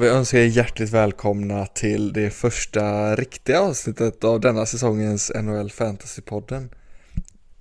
Och 0.00 0.04
vi 0.04 0.10
önskar 0.10 0.38
er 0.38 0.44
hjärtligt 0.44 0.90
välkomna 0.90 1.66
till 1.66 2.12
det 2.12 2.30
första 2.30 3.16
riktiga 3.16 3.60
avsnittet 3.60 4.24
av 4.24 4.40
denna 4.40 4.66
säsongens 4.66 5.32
NHL 5.34 5.68
Fantasy-podden. 5.70 6.68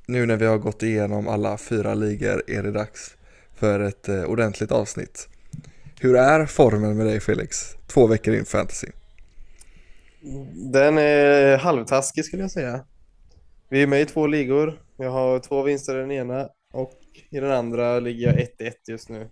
Nu 0.05 0.25
när 0.25 0.37
vi 0.37 0.45
har 0.45 0.57
gått 0.57 0.83
igenom 0.83 1.27
alla 1.27 1.57
fyra 1.57 1.93
ligor 1.93 2.43
är 2.47 2.63
det 2.63 2.71
dags 2.71 3.17
för 3.55 3.79
ett 3.79 4.09
eh, 4.09 4.23
ordentligt 4.23 4.71
avsnitt. 4.71 5.27
Hur 5.99 6.15
är 6.15 6.45
formen 6.45 6.97
med 6.97 7.05
dig 7.05 7.19
Felix? 7.19 7.75
Två 7.87 8.07
veckor 8.07 8.33
in 8.33 8.45
fantasy. 8.45 8.87
Den 10.53 10.97
är 10.97 11.57
halvtaskig 11.57 12.25
skulle 12.25 12.41
jag 12.41 12.51
säga. 12.51 12.85
Vi 13.69 13.83
är 13.83 13.87
med 13.87 14.01
i 14.01 14.05
två 14.05 14.27
ligor. 14.27 14.81
Jag 14.97 15.11
har 15.11 15.39
två 15.39 15.63
vinster 15.63 15.95
i 15.97 16.01
den 16.01 16.11
ena 16.11 16.49
och 16.73 16.99
i 17.29 17.39
den 17.39 17.51
andra 17.51 17.99
ligger 17.99 18.27
jag 18.27 18.35
1-1 18.67 18.73
just 18.87 19.09
nu. 19.09 19.29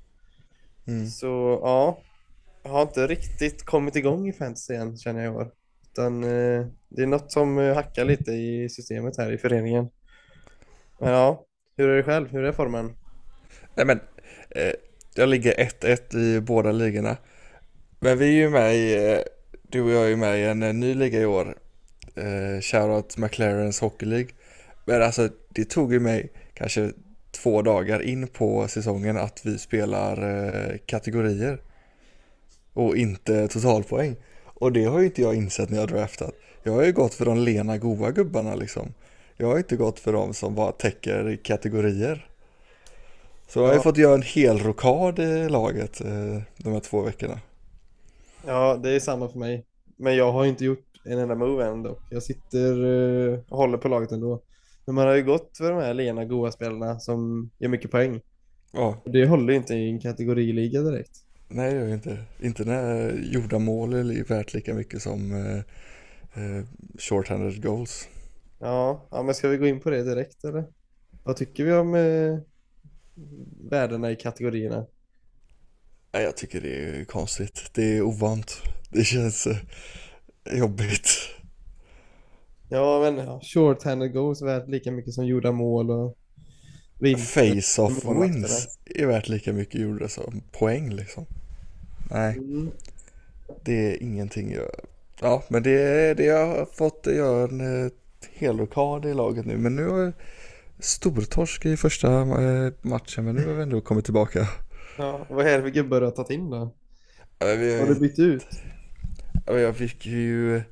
Mm. 0.87 1.07
Så 1.07 1.59
ja, 1.63 2.01
har 2.67 2.81
inte 2.81 3.07
riktigt 3.07 3.63
kommit 3.63 3.95
igång 3.95 4.27
i 4.27 4.33
fantasy 4.33 4.73
än 4.73 4.97
känner 4.97 5.23
jag 5.23 5.33
i 5.33 5.37
år. 5.37 5.51
Utan 5.91 6.23
eh, 6.23 6.65
det 6.89 7.01
är 7.01 7.07
något 7.07 7.31
som 7.31 7.59
eh, 7.59 7.75
hackar 7.75 8.05
lite 8.05 8.31
i 8.31 8.69
systemet 8.69 9.17
här 9.17 9.31
i 9.31 9.37
föreningen. 9.37 9.89
Men 10.99 11.11
ja, 11.11 11.45
hur 11.77 11.89
är 11.89 11.97
det 11.97 12.03
själv? 12.03 12.31
Hur 12.31 12.43
är 12.43 12.51
formen? 12.51 12.93
Nej 13.75 13.85
men, 13.85 13.99
eh, 14.49 14.73
jag 15.15 15.29
ligger 15.29 15.53
1-1 15.53 16.17
i 16.17 16.41
båda 16.41 16.71
ligorna. 16.71 17.17
Men 17.99 18.17
vi 18.17 18.25
är 18.25 18.31
ju 18.31 18.49
med 18.49 18.75
i, 18.75 19.11
eh, 19.11 19.19
du 19.61 19.81
och 19.81 19.91
jag 19.91 20.03
är 20.03 20.09
ju 20.09 20.15
med 20.15 20.39
i 20.39 20.43
en, 20.43 20.63
eh, 20.63 20.73
ny 20.73 20.93
liga 20.93 21.21
i 21.21 21.25
år. 21.25 21.57
Eh, 22.15 22.61
shoutout 22.61 23.17
McLarens 23.17 23.79
Hockey 23.79 24.05
League. 24.05 24.29
Men 24.85 25.01
alltså 25.01 25.29
det 25.49 25.69
tog 25.69 25.93
ju 25.93 25.99
mig 25.99 26.31
kanske 26.53 26.91
två 27.31 27.61
dagar 27.61 28.01
in 28.01 28.27
på 28.27 28.67
säsongen 28.67 29.17
att 29.17 29.45
vi 29.45 29.57
spelar 29.57 30.23
eh, 30.23 30.77
kategorier. 30.85 31.61
Och 32.77 32.97
inte 32.97 33.47
totalpoäng. 33.47 34.15
Och 34.45 34.71
det 34.71 34.83
har 34.85 34.99
ju 34.99 35.05
inte 35.05 35.21
jag 35.21 35.35
insett 35.35 35.69
när 35.69 35.77
jag 35.79 35.87
draftat. 35.87 36.31
Jag 36.63 36.73
har 36.73 36.83
ju 36.83 36.91
gått 36.91 37.13
för 37.13 37.25
de 37.25 37.37
lena 37.37 37.77
goa 37.77 38.11
gubbarna 38.11 38.55
liksom. 38.55 38.93
Jag 39.37 39.47
har 39.47 39.57
inte 39.57 39.75
gått 39.75 39.99
för 39.99 40.13
de 40.13 40.33
som 40.33 40.55
bara 40.55 40.71
täcker 40.71 41.39
kategorier. 41.43 42.29
Så 43.47 43.59
jag 43.59 43.65
har 43.65 43.73
ju 43.73 43.77
Ja. 43.77 43.81
fått 43.83 43.97
göra 43.97 44.13
en 44.13 44.21
hel 44.21 44.59
rokad 44.59 45.19
i 45.19 45.49
laget 45.49 46.01
eh, 46.01 46.41
de 46.57 46.73
här 46.73 46.79
två 46.79 47.01
veckorna. 47.01 47.39
Ja, 48.45 48.79
det 48.83 48.89
är 48.89 48.99
samma 48.99 49.29
för 49.29 49.39
mig. 49.39 49.65
Men 49.97 50.15
jag 50.15 50.31
har 50.31 50.45
inte 50.45 50.65
gjort 50.65 50.85
en 51.05 51.19
enda 51.19 51.35
move 51.35 51.65
än 51.65 51.83
dock. 51.83 51.99
Jag 52.09 52.23
sitter 52.23 52.83
eh, 53.33 53.39
och 53.49 53.57
håller 53.57 53.77
på 53.77 53.87
laget 53.87 54.11
ändå. 54.11 54.41
Men 54.85 54.95
man 54.95 55.07
har 55.07 55.15
ju 55.15 55.23
gått 55.23 55.57
för 55.57 55.71
de 55.71 55.81
här 55.81 55.93
lena 55.93 56.25
goa 56.25 56.51
spelarna 56.51 56.99
som 56.99 57.49
gör 57.59 57.69
mycket 57.69 57.91
poäng. 57.91 58.21
Ja, 58.71 59.01
det 59.05 59.25
håller 59.27 59.53
ju 59.53 59.57
inte 59.59 59.73
i 59.75 59.89
en 59.89 59.99
kategoriliga 59.99 60.81
direkt. 60.81 61.23
Nej 61.47 61.73
det 61.73 61.79
gör 61.79 61.85
jag 61.85 61.93
inte. 61.93 62.17
Inte 62.39 62.65
när 62.65 63.11
gjorda 63.11 63.59
mål 63.59 63.93
är 63.93 64.23
värt 64.23 64.53
lika 64.53 64.73
mycket 64.73 65.01
som 65.01 65.31
eh, 65.31 65.57
eh, 66.43 66.65
short-handed 66.99 67.61
goals. 67.61 68.07
Ja, 68.59 69.07
ja, 69.11 69.23
men 69.23 69.35
ska 69.35 69.47
vi 69.47 69.57
gå 69.57 69.67
in 69.67 69.79
på 69.79 69.89
det 69.89 70.03
direkt 70.03 70.43
eller? 70.43 70.65
Vad 71.23 71.35
tycker 71.35 71.63
vi 71.63 71.73
om 71.73 71.95
eh, 71.95 72.39
värdena 73.69 74.11
i 74.11 74.15
kategorierna? 74.15 74.85
Nej, 76.11 76.23
jag 76.23 76.37
tycker 76.37 76.61
det 76.61 76.99
är 76.99 77.05
konstigt. 77.05 77.71
Det 77.73 77.97
är 77.97 78.01
ovant. 78.01 78.61
Det 78.91 79.03
känns 79.03 79.47
eh, 79.47 79.57
jobbigt. 80.57 81.09
Ja, 82.69 82.99
men 83.01 83.25
ja, 83.25 83.41
short-handed 83.43 84.07
goals 84.07 84.41
värt 84.41 84.69
lika 84.69 84.91
mycket 84.91 85.13
som 85.13 85.25
gjorda 85.25 85.51
mål 85.51 85.91
och. 85.91 86.17
Face-off 87.17 88.05
wins 88.05 88.79
är 88.85 89.05
värt 89.05 89.29
lika 89.29 89.53
mycket 89.53 89.81
gjorda 89.81 90.07
som 90.07 90.41
poäng 90.51 90.89
liksom. 90.89 91.25
Nej, 92.09 92.37
Mm. 92.37 92.71
det 93.63 93.91
är 93.93 94.03
ingenting 94.03 94.51
jag... 94.53 94.69
Ja, 95.21 95.43
men 95.49 95.63
det 95.63 96.13
det 96.13 96.23
jag 96.25 96.47
har 96.47 96.65
fått 96.65 97.07
göra 97.07 97.43
en 97.49 97.85
eh, 97.85 97.91
hel 98.31 98.57
rokad 98.59 99.05
i 99.05 99.13
laget 99.13 99.45
nu. 99.45 99.57
Men 99.57 99.75
nu 99.75 99.87
har 99.89 99.99
jag 99.99 100.13
stortorsk 100.79 101.65
i 101.65 101.77
första 101.77 102.21
eh, 102.21 102.73
matchen, 102.81 103.25
men 103.25 103.35
nu 103.35 103.47
har 103.47 103.53
vi 103.53 103.63
ändå 103.63 103.81
kommit 103.81 104.05
tillbaka. 104.05 104.47
Ja, 104.97 105.25
vad 105.29 105.47
är 105.47 105.57
det 105.57 105.63
för 105.63 105.69
gubbar 105.69 105.99
du 105.99 106.05
har 106.05 106.11
tagit 106.11 106.29
in 106.31 106.49
då? 106.49 106.73
Ja, 107.39 107.45
vi- 107.55 107.79
Har 107.79 107.87
du 107.87 107.95
bytt 107.99 108.19
ut? 108.19 108.45
Ja, 109.45 109.59
Jag 109.59 109.75
fick 109.75 110.05
ju 110.05 110.55
eh, 110.57 110.63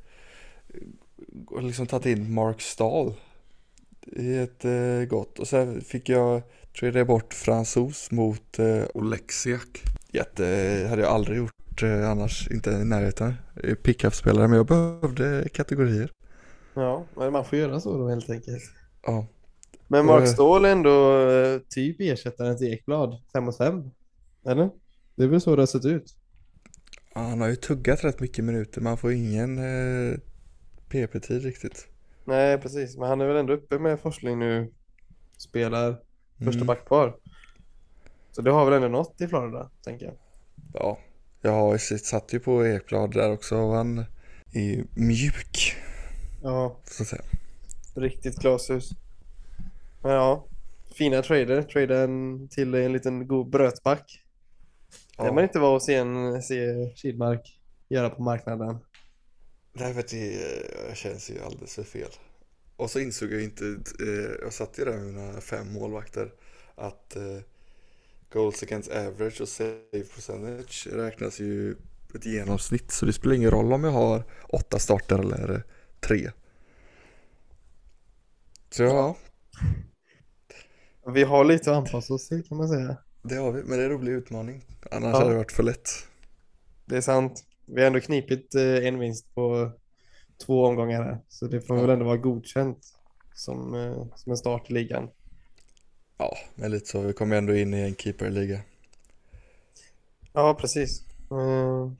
liksom 1.61 1.87
tagit 1.87 2.05
in 2.05 2.33
Mark 2.33 2.61
Stahl 2.61 3.13
i 4.11 4.37
ett 4.37 4.65
gott 5.09 5.39
och 5.39 5.47
sen 5.47 5.81
fick 5.81 6.09
jag 6.09 6.41
trada 6.79 7.05
bort 7.05 7.33
fransos 7.33 8.11
mot 8.11 8.59
eh, 8.59 8.83
Oleksiak. 8.93 9.81
Jätte, 10.15 10.45
hade 10.89 11.01
jag 11.01 11.11
aldrig 11.11 11.37
gjort 11.37 11.83
eh, 11.83 12.09
annars, 12.09 12.47
inte 12.51 12.69
i 12.69 12.85
närheten. 12.85 13.33
Är 13.55 13.75
Pickup-spelare 13.75 14.47
men 14.47 14.57
jag 14.57 14.65
behövde 14.67 15.49
kategorier. 15.53 16.11
Ja, 16.73 17.05
men 17.15 17.31
man 17.33 17.45
får 17.45 17.57
göra 17.57 17.79
så 17.79 17.97
då 17.97 18.09
helt 18.09 18.29
enkelt. 18.29 18.63
Ja, 19.03 19.27
Men 19.87 20.05
Mark 20.05 20.21
Och- 20.21 20.29
Ståhl 20.29 20.65
är 20.65 20.69
ändå 20.71 21.19
eh, 21.29 21.59
typ 21.69 21.95
ersättaren 21.99 22.57
till 22.57 22.73
Ekblad, 22.73 23.21
5 23.33 23.43
mot 23.43 23.57
5. 23.57 23.83
Eller? 24.45 24.69
Det 25.15 25.23
är 25.23 25.27
väl 25.27 25.41
så 25.41 25.55
det 25.55 25.61
har 25.61 25.67
sett 25.67 25.85
ut? 25.85 26.15
han 27.13 27.41
har 27.41 27.47
ju 27.47 27.55
tuggat 27.55 28.03
rätt 28.03 28.19
mycket 28.19 28.45
minuter, 28.45 28.81
man 28.81 28.97
får 28.97 29.11
ingen 29.11 29.57
eh, 29.57 30.17
PP-tid 30.89 31.43
riktigt. 31.43 31.87
Nej, 32.25 32.57
precis. 32.57 32.97
Men 32.97 33.09
han 33.09 33.21
är 33.21 33.27
väl 33.27 33.37
ändå 33.37 33.53
uppe 33.53 33.79
med 33.79 33.99
Forsling 33.99 34.39
nu. 34.39 34.71
Spelar 35.37 35.97
första 36.37 36.51
Mm. 36.55 36.67
backpar. 36.67 37.15
Så 38.35 38.41
det 38.41 38.51
har 38.51 38.65
väl 38.65 38.73
ändå 38.73 38.87
något 38.87 39.21
i 39.21 39.27
Florida, 39.27 39.69
tänker 39.83 40.05
jag. 40.05 40.15
Ja, 40.73 40.99
jag 41.41 41.51
har, 41.51 41.77
satt 41.97 42.33
ju 42.33 42.39
på 42.39 42.65
Ekblad 42.67 43.13
där 43.13 43.31
också 43.31 43.57
och 43.57 43.73
han 43.75 43.97
är 44.53 44.85
mjuk, 44.93 45.75
Ja, 46.43 46.79
så 46.85 47.03
att 47.03 47.09
säga. 47.09 47.21
riktigt 47.95 48.35
glashus. 48.35 48.89
Men 50.03 50.11
ja, 50.11 50.47
fina 50.95 51.21
trader. 51.21 51.61
Trada 51.61 51.99
en 51.99 52.47
till 52.49 52.73
en 52.73 52.93
liten 52.93 53.27
god 53.27 53.49
brötback. 53.49 54.21
Det 55.17 55.23
Ja. 55.25 55.33
man 55.33 55.43
inte 55.43 55.59
var 55.59 55.75
att 55.75 55.83
se, 55.83 55.95
en, 55.95 56.43
se 56.43 56.89
Kidmark 56.95 57.59
göra 57.89 58.09
på 58.09 58.21
marknaden. 58.23 58.77
Nej, 59.73 59.93
för 59.93 60.03
det 60.09 60.33
eh, 60.89 60.93
känns 60.93 61.29
ju 61.29 61.39
alldeles 61.45 61.75
för 61.75 61.83
fel. 61.83 62.09
Och 62.75 62.89
så 62.91 62.99
insåg 62.99 63.33
jag 63.33 63.43
inte, 63.43 63.65
eh, 63.99 64.31
jag 64.41 64.53
satt 64.53 64.79
ju 64.79 64.85
där 64.85 64.97
med 64.97 65.05
mina 65.13 65.41
fem 65.41 65.73
målvakter, 65.73 66.31
att 66.75 67.15
eh, 67.15 67.39
goals 68.33 68.63
against 68.63 68.91
average 68.91 69.41
och 69.41 69.47
save 69.49 70.03
percentage 70.15 70.87
räknas 70.91 71.39
ju 71.39 71.75
ett 72.15 72.25
genomsnitt. 72.25 72.91
Så 72.91 73.05
det 73.05 73.13
spelar 73.13 73.35
ingen 73.35 73.51
roll 73.51 73.73
om 73.73 73.83
jag 73.83 73.91
har 73.91 74.23
åtta 74.49 74.79
starter 74.79 75.19
eller 75.19 75.63
tre. 75.99 76.31
Så 78.69 78.83
ja, 78.83 79.17
Vi 81.13 81.23
har 81.23 81.45
lite 81.45 81.71
att 81.71 81.77
anpassa 81.77 82.13
oss 82.13 82.27
till 82.27 82.43
kan 82.47 82.57
man 82.57 82.67
säga. 82.69 82.97
det 83.23 83.35
har 83.35 83.51
vi. 83.51 83.63
Men 83.63 83.77
det 83.77 83.83
är 83.83 83.89
en 83.89 83.97
rolig 83.97 84.11
utmaning. 84.11 84.65
Annars 84.91 85.13
Ja. 85.13 85.17
hade 85.19 85.29
det 85.31 85.37
varit 85.37 85.51
för 85.51 85.63
lätt. 85.63 85.89
Det 86.85 86.97
är 86.97 87.01
sant. 87.01 87.43
Vi 87.65 87.81
har 87.81 87.87
ändå 87.87 87.99
knipit 87.99 88.55
eh, 88.55 88.87
en 88.87 88.99
vinst 88.99 89.35
på 89.35 89.71
två 90.45 90.65
omgångar 90.65 91.03
här. 91.03 91.19
Så 91.29 91.47
det 91.47 91.61
får 91.61 91.75
väl 91.75 91.89
ändå 91.89 92.05
vara 92.05 92.17
godkänt 92.17 92.79
som, 93.33 93.73
eh, 93.75 94.05
som 94.15 94.31
en 94.31 94.37
start 94.37 94.69
i 94.69 94.73
ligan. 94.73 95.09
Ja, 96.17 96.37
men 96.55 96.71
lite 96.71 96.85
så. 96.85 97.01
Vi 97.01 97.13
kommer 97.13 97.35
ändå 97.35 97.55
in 97.55 97.73
i 97.73 97.81
en 97.81 97.95
keeperliga. 97.95 98.61
Ja, 100.33 100.53
precis. 100.59 101.01
Eh, 101.31 101.91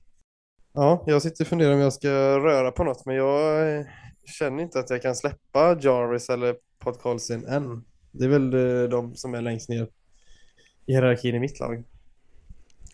Ja, 0.73 1.03
jag 1.07 1.21
sitter 1.21 1.43
och 1.43 1.47
funderar 1.47 1.73
om 1.73 1.79
jag 1.79 1.93
ska 1.93 2.09
röra 2.39 2.71
på 2.71 2.83
något, 2.83 3.05
men 3.05 3.15
jag 3.15 3.85
känner 4.25 4.63
inte 4.63 4.79
att 4.79 4.89
jag 4.89 5.01
kan 5.01 5.15
släppa 5.15 5.79
Jarvis 5.81 6.29
eller 6.29 6.57
Podcolsin 6.79 7.45
än. 7.45 7.85
Det 8.11 8.25
är 8.25 8.29
väl 8.29 8.53
eh, 8.53 8.89
de 8.89 9.15
som 9.15 9.33
är 9.33 9.41
längst 9.41 9.69
ner 9.69 9.87
i 10.85 10.93
hierarkin 10.93 11.35
i 11.35 11.39
mitt 11.39 11.59
lag. 11.59 11.83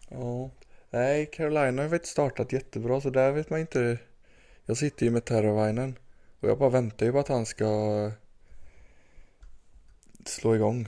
Ja, 0.10 0.52
nej 0.90 1.26
Carolina 1.34 1.82
har 1.82 1.90
ju 1.90 1.96
inte 1.96 2.08
startat 2.08 2.54
jättebra 2.54 3.02
så 3.02 3.10
där 3.10 3.32
vet 3.32 3.50
man 3.50 3.60
inte. 3.60 3.98
Jag 4.66 4.78
sitter 4.78 5.06
ju 5.06 5.12
med 5.12 5.26
Terravainen 5.26 6.00
och 6.40 6.50
jag 6.50 6.58
bara 6.60 6.70
väntar 6.70 7.06
ju 7.06 7.12
på 7.12 7.20
att 7.20 7.28
han 7.28 7.46
ska 7.46 7.68
slå 10.26 10.56
igång. 10.56 10.88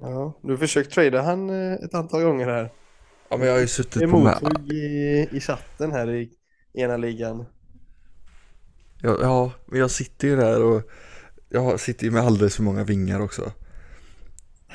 Ja, 0.00 0.40
du 0.42 0.50
har 0.50 0.56
försökt 0.56 0.92
trada 0.92 1.22
han 1.22 1.50
eh, 1.50 1.72
ett 1.72 1.94
antal 1.94 2.22
gånger 2.22 2.46
här. 2.46 2.72
Ja 3.28 3.36
men 3.36 3.46
jag 3.46 3.54
har 3.54 3.60
ju 3.60 3.68
suttit 3.68 4.10
på 4.10 4.18
med... 4.18 4.72
i, 4.72 5.28
i 5.32 5.40
chatten 5.40 5.92
här 5.92 6.10
i 6.10 6.30
ena 6.74 6.96
ligan. 6.96 7.44
Ja, 9.02 9.18
ja, 9.20 9.52
men 9.66 9.80
jag 9.80 9.90
sitter 9.90 10.28
ju 10.28 10.36
där 10.36 10.62
och 10.62 10.82
jag 11.48 11.80
sitter 11.80 12.04
ju 12.04 12.10
med 12.10 12.22
alldeles 12.22 12.56
för 12.56 12.62
många 12.62 12.84
vingar 12.84 13.20
också. 13.20 13.52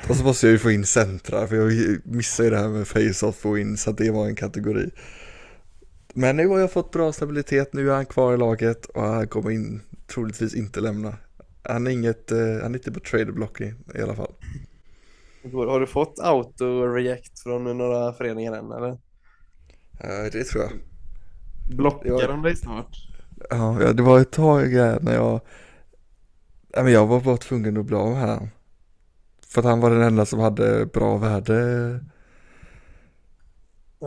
Och 0.08 0.16
så 0.16 0.24
måste 0.24 0.46
jag 0.46 0.52
ju 0.52 0.58
få 0.58 0.70
in 0.70 0.86
centra 0.86 1.46
för 1.46 1.56
jag 1.56 1.98
missade 2.04 2.48
ju 2.48 2.54
det 2.54 2.60
här 2.60 2.68
med 2.68 2.88
face-off 2.88 3.46
och 3.46 3.58
in 3.58 3.76
så 3.76 3.90
att 3.90 3.98
det 3.98 4.10
var 4.10 4.26
en 4.26 4.36
kategori. 4.36 4.90
Men 6.14 6.36
nu 6.36 6.46
har 6.46 6.58
jag 6.58 6.72
fått 6.72 6.90
bra 6.90 7.12
stabilitet, 7.12 7.72
nu 7.72 7.90
är 7.90 7.94
han 7.94 8.06
kvar 8.06 8.34
i 8.34 8.36
laget 8.36 8.86
och 8.86 9.02
han 9.02 9.28
kommer 9.28 9.50
in, 9.50 9.82
troligtvis 10.06 10.54
inte 10.54 10.80
lämna. 10.80 11.16
Han 11.62 11.86
är 11.86 11.90
inget, 11.90 12.32
eh, 12.32 12.38
han 12.38 12.74
är 12.74 12.78
inte 12.78 12.92
på 12.92 13.00
traderblock 13.00 13.60
i, 13.60 13.74
i 13.94 14.02
alla 14.02 14.14
fall. 14.14 14.34
Går- 15.44 15.66
Har 15.66 15.80
du 15.80 15.86
fått 15.86 16.18
auto-react 16.18 17.42
från 17.42 17.78
några 17.78 18.12
föreningar 18.12 18.52
än 18.52 18.72
eller? 18.72 18.90
Eh, 20.00 20.30
det 20.32 20.44
tror 20.44 20.62
jag. 20.64 20.72
Blockar 21.76 22.08
Ja. 22.08 22.26
de 22.26 22.42
dig 22.42 22.56
snart? 22.56 22.96
Ja, 23.50 23.92
det 23.94 24.02
var 24.02 24.20
ett 24.20 24.32
tag 24.32 24.64
här 24.66 25.00
när 25.00 25.14
jag, 25.14 25.40
ja, 26.72 26.82
men 26.82 26.92
jag 26.92 27.06
var 27.06 27.20
bara 27.20 27.36
tvungen 27.36 27.76
att 27.76 27.86
bli 27.86 27.96
av 27.96 28.10
med 28.10 28.20
han. 28.20 28.48
För 29.46 29.60
att 29.60 29.64
han 29.64 29.80
var 29.80 29.90
den 29.90 30.02
enda 30.02 30.26
som 30.26 30.40
hade 30.40 30.86
bra 30.86 31.16
värde. 31.16 32.00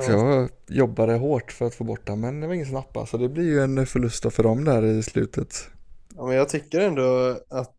Så 0.01 0.12
jag 0.12 0.50
jobbade 0.68 1.13
hårt 1.13 1.51
för 1.51 1.66
att 1.66 1.75
få 1.75 1.83
bort 1.83 2.10
han, 2.10 2.19
men 2.19 2.40
det 2.42 2.48
var 2.48 2.54
ingen 2.54 2.66
som 2.66 2.75
nappade. 2.75 3.07
Så 3.07 3.18
det 3.18 3.30
blir 3.30 3.44
ju 3.44 3.60
en 3.63 3.86
förlust 3.88 4.33
för 4.33 4.44
dem 4.44 4.63
där 4.63 4.83
i 4.86 5.04
slutet. 5.04 5.69
Ja, 6.16 6.25
men 6.25 6.36
jag 6.36 6.50
tycker 6.50 6.80
ändå 6.80 7.38
att 7.50 7.75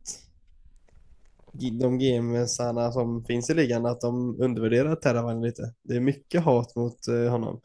de 1.80 1.98
gamesarna 1.98 2.92
som 2.92 3.24
finns 3.24 3.50
i 3.50 3.54
ligan, 3.54 3.86
att 3.86 4.00
de 4.00 4.40
undervärderar 4.40 4.96
Terravan 4.96 5.40
lite. 5.42 5.62
Det 5.84 5.96
är 5.96 6.00
mycket 6.00 6.42
hat 6.42 6.76
mot 6.76 7.08
eh, 7.08 7.30
honom. 7.30 7.60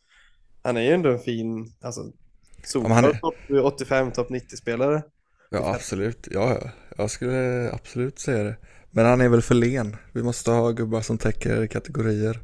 Han 0.63 0.78
är 0.78 0.81
ju 0.81 0.92
ändå 0.92 1.12
en 1.12 1.19
fin, 1.19 1.74
alltså, 1.81 2.01
är- 2.01 2.68
solklar 2.68 3.13
topp 3.13 3.36
85, 3.63 4.12
topp 4.12 4.30
90-spelare. 4.30 5.04
Ja, 5.50 5.74
absolut. 5.75 6.28
Ja, 6.31 6.57
ja. 6.62 6.69
Jag 6.98 7.12
skulle 7.12 7.72
absolut 7.74 8.19
säga 8.19 8.44
det. 8.44 8.57
Men 8.92 9.06
han 9.06 9.22
är 9.22 9.30
väl 9.30 9.42
för 9.42 9.56
len. 9.56 9.96
Vi 10.13 10.24
måste 10.24 10.51
ha 10.51 10.72
gubbar 10.72 11.01
som 11.01 11.18
täcker 11.18 11.68
kategorier. 11.68 12.39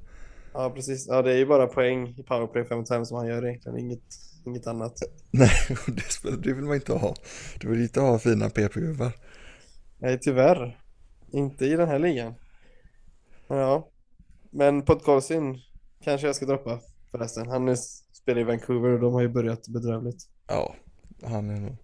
Ja, 0.54 0.72
precis. 0.76 1.08
Ja, 1.08 1.22
det 1.22 1.32
är 1.32 1.38
ju 1.38 1.46
bara 1.46 1.68
poäng 1.68 2.08
i 2.18 2.24
powerplay 2.24 2.66
55 2.66 3.06
som 3.06 3.18
han 3.18 3.28
gör 3.28 3.46
egentligen, 3.48 3.80
inget, 3.80 4.04
inget 4.46 4.68
annat. 4.68 4.94
Nej, 5.32 5.52
det, 6.24 6.44
det 6.44 6.54
vill 6.54 6.66
man 6.66 6.76
inte 6.76 6.94
ha. 6.94 7.16
Du 7.60 7.70
vill 7.70 7.82
inte 7.82 8.00
ha 8.02 8.20
fina 8.20 8.50
PP-gubbar. 8.50 9.12
Nej, 10.00 10.20
tyvärr. 10.22 10.78
Inte 11.32 11.66
i 11.66 11.76
den 11.76 11.88
här 11.88 12.00
ligan. 12.00 12.34
Ja, 13.48 13.90
men 14.50 14.82
Podkolsin 14.82 15.60
kanske 16.04 16.28
jag 16.28 16.36
ska 16.36 16.46
droppa 16.46 16.80
förresten. 17.12 17.48
Han 17.48 17.68
är, 17.68 17.76
spelar 18.12 18.42
i 18.42 18.44
Vancouver 18.44 18.90
och 18.90 19.00
de 19.00 19.14
har 19.14 19.22
ju 19.22 19.28
börjat 19.28 19.68
bedrövligt. 19.68 20.24
Ja, 20.48 20.76
han 21.24 21.50
är 21.50 21.60
nog... 21.60 21.78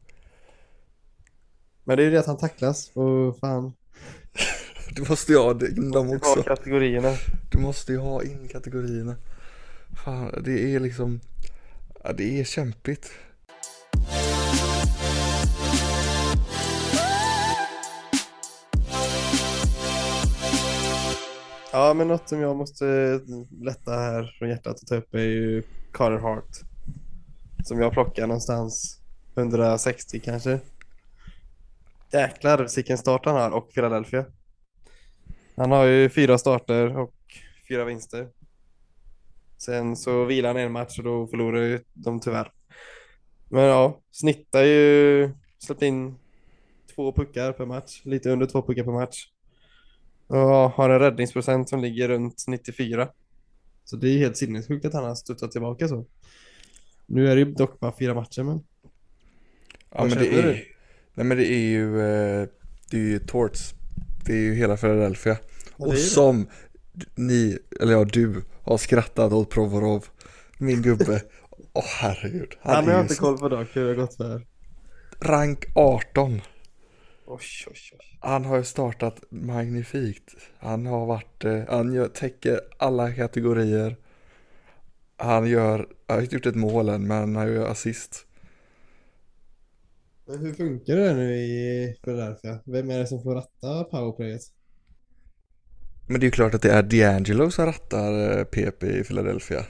Men 1.83 1.97
det 1.97 2.03
är 2.03 2.06
ju 2.06 2.12
det 2.12 2.19
att 2.19 2.25
han 2.25 2.38
tacklas 2.38 2.92
och 2.94 3.39
fan. 3.39 3.74
Du 4.95 5.01
måste 5.09 5.31
ju 5.31 5.38
ha 5.38 5.51
in 5.51 5.92
dem 5.92 6.07
Ha 6.07 6.15
också. 6.15 6.44
kategorierna. 6.44 7.13
Du 7.51 7.57
måste 7.59 7.92
ju 7.92 7.97
ha 7.97 8.24
in 8.24 8.47
kategorierna. 8.47 9.15
Fan, 10.06 10.44
det 10.44 10.75
är 10.75 10.80
liksom... 10.80 11.19
Ja, 12.03 12.13
det 12.13 12.39
är 12.39 12.44
kämpigt. 12.44 13.12
Ja, 21.75 21.94
men 21.94 22.07
något 22.07 22.30
som 22.30 22.42
jag 22.42 22.56
måste 22.56 22.86
lätta 23.62 23.92
här 23.92 24.36
från 24.39 24.50
hjärtat 24.50 24.81
och 24.81 24.88
ta 24.88 24.95
upp 24.95 25.13
är 25.13 25.19
ju 25.19 25.63
Carter 25.92 26.18
Hart. 26.18 26.50
Som 27.63 27.81
jag 27.81 27.92
plockar 27.94 28.27
någonstans 28.27 29.01
160 29.38 30.19
kanske. 30.19 30.60
Jäklar 32.12 32.75
vilken 32.75 32.98
start 32.98 33.25
han 33.25 33.36
har 33.36 33.51
och 33.51 33.74
Philadelphia. 33.74 34.25
Han 35.56 35.72
har 35.72 35.86
ju 35.86 36.10
fyra 36.10 36.38
starter 36.38 36.98
och 36.98 37.13
fyra 37.69 37.86
vinster. 37.86 38.30
Sen 39.57 39.95
så 39.95 40.25
vilar 40.25 40.50
han 40.50 40.57
en 40.57 40.71
match 40.71 40.98
och 40.98 41.04
då 41.04 41.28
förlorar 41.28 41.62
ju 41.62 41.80
de 41.94 42.19
tyvärr. 42.19 42.51
Men 43.50 43.63
ja, 43.63 44.00
snittar 44.12 44.63
ju, 44.63 45.30
släppt 45.57 45.81
in 45.81 46.16
två 46.95 47.12
puckar 47.12 47.51
per 47.51 47.66
match, 47.66 48.01
lite 48.04 48.30
under 48.30 48.45
två 48.45 48.62
puckar 48.62 48.83
per 48.83 48.92
match. 48.92 49.34
Och 50.27 50.38
har 50.72 50.89
en 50.89 51.00
räddningsprocent 51.00 51.69
som 51.69 51.81
ligger 51.81 52.07
runt 52.07 52.44
94. 52.48 53.07
Så 53.83 53.95
det 53.95 54.07
är 54.10 54.18
helt 54.18 54.38
sinnessjukt 54.38 54.86
att 54.86 54.94
han 54.94 55.04
har 55.04 55.16
studsat 55.16 55.51
tillbaka 55.51 55.88
så. 55.88 56.06
Nu 57.06 57.27
är 57.27 57.36
det 57.36 57.42
ju 57.42 57.51
dock 57.51 57.80
bara 57.80 57.94
fyra 58.00 58.13
matcher 58.13 58.44
men. 58.44 58.57
Ja, 59.92 60.00
Vad 60.01 60.10
men 60.10 60.18
det 60.18 60.27
är... 60.39 60.44
du? 60.44 60.66
Nej, 61.13 61.25
men 61.25 61.38
det 61.38 61.48
är 61.51 61.60
ju... 61.69 62.00
eh, 62.01 62.48
Det 62.92 62.98
är 62.98 63.01
ju 63.01 63.19
Torts. 63.19 63.74
Det 64.25 64.33
är 64.33 64.38
ju 64.42 64.54
hela 64.56 64.77
Philadelphia. 64.77 65.38
Ja, 65.77 65.86
Och 65.86 65.98
som 65.98 66.48
ni, 67.16 67.57
eller 67.81 67.94
ja 67.94 68.04
du, 68.06 68.44
har 68.63 68.78
skrattat 68.78 69.33
åt 69.33 69.50
Provorov. 69.50 70.06
Min 70.57 70.81
gubbe. 70.81 71.21
Åh 71.74 71.83
herregud. 72.00 72.50
Han 72.62 72.75
har 72.75 72.83
är 72.83 72.88
jag 72.88 72.98
ju 72.98 73.01
inte 73.01 73.16
koll 73.16 73.38
på 73.38 73.50
dock 73.50 73.68
hur 73.75 73.81
det 73.83 73.88
har 73.89 73.95
gått 73.95 74.16
för. 74.16 74.42
Rank 75.19 75.66
18. 75.75 76.42
Oj, 77.27 77.39
oj, 77.68 77.77
oj. 77.94 78.18
Han 78.19 78.45
har 78.45 78.57
ju 78.57 78.63
startat 78.63 79.24
magnifikt. 79.30 80.36
Han 80.57 80.86
har 80.86 81.06
varit, 81.06 81.45
eh, 81.45 81.63
han 81.69 81.94
gör, 81.94 82.07
täcker 82.07 82.60
alla 82.77 83.12
kategorier. 83.13 83.98
Han 85.18 85.50
gör, 85.50 85.88
jag 86.07 86.16
har 86.16 86.22
inte 86.22 86.36
gjort 86.36 86.45
ett 86.45 86.56
mål 86.56 86.89
än, 86.89 87.07
men 87.07 87.36
han 87.36 87.48
gör 87.54 87.66
assist. 87.72 88.25
Men 90.25 90.39
hur 90.39 90.54
funkar 90.54 90.95
det 90.95 91.13
nu 91.13 91.36
i 91.36 91.95
Philadelphia? 92.04 92.60
Vem 92.66 92.89
är 92.92 93.00
det 93.00 93.07
som 93.07 93.24
får 93.24 93.36
ratta 93.36 93.83
powerplayet? 93.83 94.42
Men 96.07 96.19
det 96.19 96.24
är 96.24 96.28
ju 96.28 96.31
klart 96.31 96.54
att 96.54 96.62
det 96.62 96.71
är 96.71 96.83
D'Angelo 96.83 97.50
som 97.50 97.66
rattar 97.66 98.38
eh, 98.39 98.44
PP 98.44 98.83
i 98.83 99.04
Philadelphia. 99.04 99.66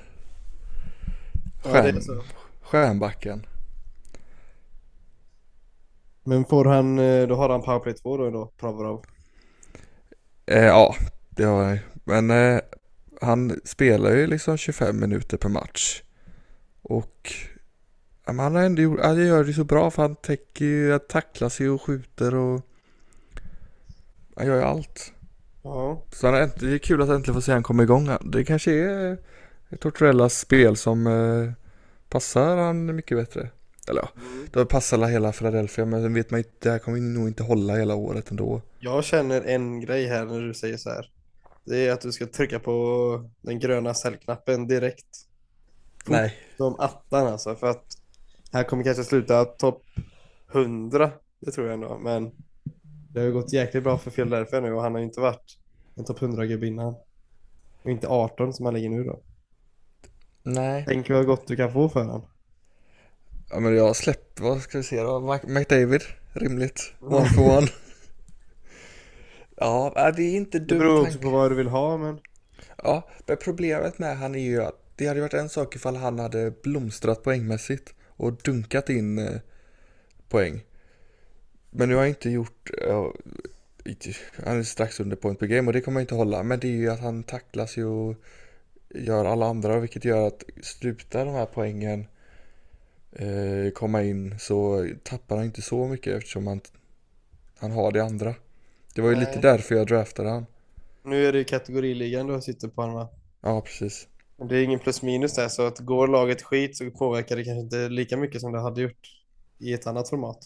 Ja, 1.64 1.82
det 1.82 1.90
är 1.90 1.94
Stjärn, 1.94 2.02
så. 2.02 2.24
stjärnbacken. 2.62 3.46
Men 6.28 6.46
får 6.46 6.66
han, 6.66 7.00
eh, 7.00 7.28
då 7.28 7.36
har 7.36 7.50
han 7.50 7.62
powerplay 7.62 7.94
2 7.94 8.18
då, 8.18 8.30
då 8.30 8.46
Provorov? 8.58 9.06
Eh, 10.46 10.66
ja, 10.66 10.96
det 11.30 11.44
har 11.44 11.64
han. 11.64 11.80
Men 12.04 12.32
eh, 12.32 12.60
han 13.22 13.60
spelar 13.64 14.12
ju 14.12 14.28
liksom 14.28 14.58
25 14.58 15.00
minuter 15.00 15.38
per 15.38 15.50
match. 15.50 16.02
Och 16.82 17.34
men 18.28 18.40
han 18.40 18.56
har 18.56 18.64
ändå 18.64 18.82
gjort, 18.82 19.00
han 19.04 19.28
gör 19.28 19.44
det 19.44 19.54
så 19.54 19.64
bra 19.64 19.92
för 19.92 20.02
han 20.02 20.16
täcker 20.16 20.66
ju, 20.66 20.92
han 20.92 21.00
tacklar 21.10 21.50
sig 21.50 21.70
och 21.70 21.82
skjuter 21.82 22.36
och 22.36 22.62
han 24.36 24.48
gör 24.48 24.56
ju 24.56 24.62
allt. 24.62 25.14
Ja. 25.64 26.02
Så 26.12 26.28
han 26.28 26.52
det 26.60 26.74
är 26.74 26.78
kul 26.78 27.02
att 27.02 27.10
äntligen 27.10 27.36
få 27.36 27.42
se 27.42 27.52
han 27.52 27.64
komma 27.64 27.84
igång. 27.84 28.10
Det 28.22 28.46
kanske 28.46 28.72
är 28.72 29.18
Tortorellas 29.80 30.40
spel 30.40 30.76
som 30.78 31.08
eh, 31.08 31.52
passar 32.10 32.58
han 32.58 32.96
mycket 32.96 33.18
bättre. 33.18 33.50
Eller 33.90 34.02
ja, 34.02 34.10
det 34.54 34.66
passar 34.66 34.98
alla 34.98 35.08
hela 35.08 35.32
Philadelphia 35.32 35.86
men 35.86 36.02
sen 36.02 36.14
vet 36.14 36.32
man 36.32 36.38
inte, 36.38 36.52
det 36.60 36.72
här 36.72 36.80
kommer 36.80 37.00
nog 37.00 37.28
inte 37.28 37.44
hålla 37.44 37.76
hela 37.76 37.96
året 37.96 38.32
ändå. 38.32 38.62
Jag 38.80 39.04
känner 39.04 39.42
en 39.42 39.80
grej 39.80 40.08
här 40.08 40.26
när 40.26 40.42
du 40.42 40.54
säger 40.54 40.78
så 40.78 40.90
här. 40.90 41.12
Det 41.66 41.88
är 41.88 41.94
att 41.94 42.02
du 42.02 42.12
ska 42.12 42.26
trycka 42.26 42.60
på 42.60 43.30
den 43.42 43.60
gröna 43.60 43.94
säljknappen 43.94 44.68
direkt. 44.68 45.28
Nej. 46.06 46.34
Som 46.58 46.80
attan 46.80 47.28
alltså. 47.28 47.56
För 47.56 47.68
att 47.68 47.86
här 48.52 48.64
kommer 48.64 48.84
kanske 48.84 49.04
sluta 49.04 49.46
topp 49.46 49.84
100. 50.54 51.12
Det 51.40 51.52
tror 51.52 51.68
jag 51.68 51.74
ändå. 51.74 51.98
Men 51.98 52.32
det 53.10 53.20
har 53.20 53.28
ju 53.28 53.34
gått 53.34 53.54
jäkligt 53.54 53.84
bra 53.84 53.98
för 53.98 54.12
Philadelphia 54.12 54.60
nu 54.60 54.74
och 54.74 54.82
han 54.82 54.94
har 54.94 55.00
ju 55.00 55.06
inte 55.06 55.20
varit 55.20 55.58
en 55.96 56.06
topp 56.06 56.20
100-gubbe 56.20 56.68
innan. 56.68 56.96
Och 57.84 57.92
inte 57.92 58.08
18 58.08 58.54
som 58.54 58.66
han 58.66 58.74
ligger 58.74 58.90
nu 58.90 59.04
då. 59.04 59.20
Nej. 60.44 60.86
Tänk 60.88 61.10
vad 61.10 61.26
gott 61.26 61.48
du 61.48 61.56
kan 61.56 61.74
få 61.74 61.90
för 61.90 62.00
honom. 62.00 62.26
Ja 63.50 63.60
men 63.60 63.76
jag 63.76 63.84
har 63.88 63.94
släppt, 63.94 64.40
vad 64.40 64.62
ska 64.62 64.78
vi 64.78 64.84
se 64.84 65.02
då? 65.02 65.40
McDavid, 65.48 66.02
rimligt. 66.34 66.94
One 67.00 67.30
for 67.30 67.58
one. 67.58 67.68
ja, 69.58 69.94
äh, 70.08 70.16
det 70.16 70.24
är 70.24 70.36
inte 70.36 70.60
Det 70.60 70.66
dumt. 70.66 70.80
beror 70.80 71.02
också 71.02 71.20
på 71.20 71.30
vad 71.30 71.52
du 71.52 71.56
vill 71.56 71.68
ha 71.68 71.98
men. 71.98 72.20
Ja, 72.84 73.10
men 73.26 73.38
problemet 73.38 74.00
med 74.00 74.18
han 74.18 74.36
är 74.36 74.40
ju 74.40 74.64
att 74.64 74.76
det 74.96 75.08
hade 75.08 75.22
varit 75.22 75.34
en 75.34 75.50
sak 75.50 75.76
ifall 75.76 75.96
han 75.96 76.20
hade 76.20 76.52
blomstrat 76.64 77.24
poängmässigt 77.24 77.94
och 78.08 78.34
dunkat 78.34 78.90
in 78.90 79.20
eh, 79.20 79.36
poäng. 80.30 80.64
Men 81.70 81.90
nu 81.90 81.96
har 81.96 82.02
han 82.02 82.10
inte 82.10 82.30
gjort, 82.30 82.70
inte- 83.86 84.14
han 84.46 84.60
är 84.60 84.64
strax 84.64 85.00
under 85.00 85.16
point 85.16 85.40
per 85.40 85.48
game 85.48 85.68
och 85.70 85.74
det 85.74 85.82
kommer 85.82 86.02
inte 86.02 86.16
hålla. 86.16 86.44
Men 86.44 86.60
det 86.60 86.68
är 86.68 86.72
ju 86.72 86.90
att 86.90 87.00
han 87.00 87.24
tacklas 87.24 87.78
ju 87.78 87.86
och 87.86 88.16
gör 88.90 89.26
alla 89.26 89.46
andra 89.46 89.80
vilket 89.80 90.06
gör 90.06 90.28
att 90.28 90.44
slutar 90.62 91.26
de 91.26 91.34
här 91.36 91.46
poängen 91.46 92.08
eh, 93.16 93.72
komma 93.74 94.04
in 94.04 94.40
så 94.40 94.88
tappar 95.04 95.36
han 95.36 95.46
inte 95.46 95.62
så 95.62 95.88
mycket 95.88 96.18
eftersom 96.18 96.48
han, 96.48 96.62
han 97.58 97.72
har 97.72 97.92
det 97.92 98.04
andra. 98.04 98.36
Det 98.96 99.02
var 99.02 99.10
ju 99.10 99.16
Nej. 99.16 99.26
lite 99.26 99.40
därför 99.40 99.76
jag 99.76 99.88
draftade 99.88 100.30
han. 100.30 100.46
Nu 101.04 101.26
är 101.26 101.32
det 101.32 101.38
ju 101.38 101.44
kategoriligan 101.44 102.28
du 102.28 102.42
sitter 102.42 102.68
på 102.68 102.82
honom 102.82 102.96
va? 102.96 103.10
Ja, 103.42 103.62
precis. 103.62 104.08
Det 104.50 104.58
är 104.58 104.64
ingen 104.64 104.80
plus 104.80 105.02
minus 105.02 105.34
där 105.36 105.48
så 105.48 105.68
att 105.68 105.80
går 105.80 106.08
laget 106.08 106.42
skit 106.42 106.78
så 106.78 106.92
påverkar 106.92 107.36
det 107.36 107.44
kanske 107.44 107.62
inte 107.62 107.90
lika 107.90 108.18
mycket 108.18 108.42
som 108.42 108.52
det 108.52 108.60
hade 108.62 108.82
gjort 108.82 109.08
i 109.60 109.74
ett 109.74 109.88
annat 109.88 110.10
format. 110.10 110.38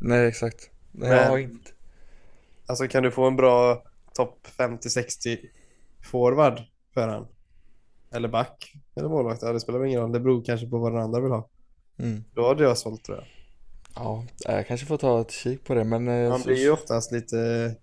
Nej, 0.00 0.26
exakt. 0.26 0.70
Nej, 0.92 1.08
Men- 1.10 1.18
jag 1.18 1.28
har 1.30 1.38
inte. 1.38 1.70
Alltså 2.66 2.88
kan 2.88 3.02
du 3.02 3.10
få 3.10 3.24
en 3.26 3.36
bra 3.36 3.84
topp 4.14 4.46
50-60 4.58 5.38
forward 6.02 6.60
för 6.94 7.08
han? 7.08 7.26
Eller 8.12 8.28
back? 8.28 8.72
Eller 8.96 9.08
målvakt? 9.08 9.42
Ja, 9.42 9.52
det 9.52 9.60
spelar 9.60 9.78
väl 9.78 9.88
ingen 9.88 10.00
roll. 10.00 10.12
Det 10.12 10.20
beror 10.20 10.44
kanske 10.44 10.66
på 10.66 10.78
vad 10.78 10.92
den 10.92 11.02
andra 11.02 11.20
vill 11.20 11.30
ha. 11.32 11.48
Mm. 11.98 12.24
Då 12.34 12.48
hade 12.48 12.62
jag 12.64 12.78
sålt 12.78 13.04
tror 13.04 13.18
jag. 13.18 13.26
Ja, 13.94 14.24
jag 14.44 14.66
kanske 14.66 14.86
får 14.86 14.96
ta 14.98 15.20
ett 15.20 15.30
kik 15.30 15.64
på 15.64 15.74
det, 15.74 15.84
men... 15.84 16.08
eh, 16.08 16.28
Man 16.30 16.40
så- 16.40 16.46
blir 16.46 16.56
ju 16.58 16.70
oftast 16.70 17.12
lite 17.12 17.74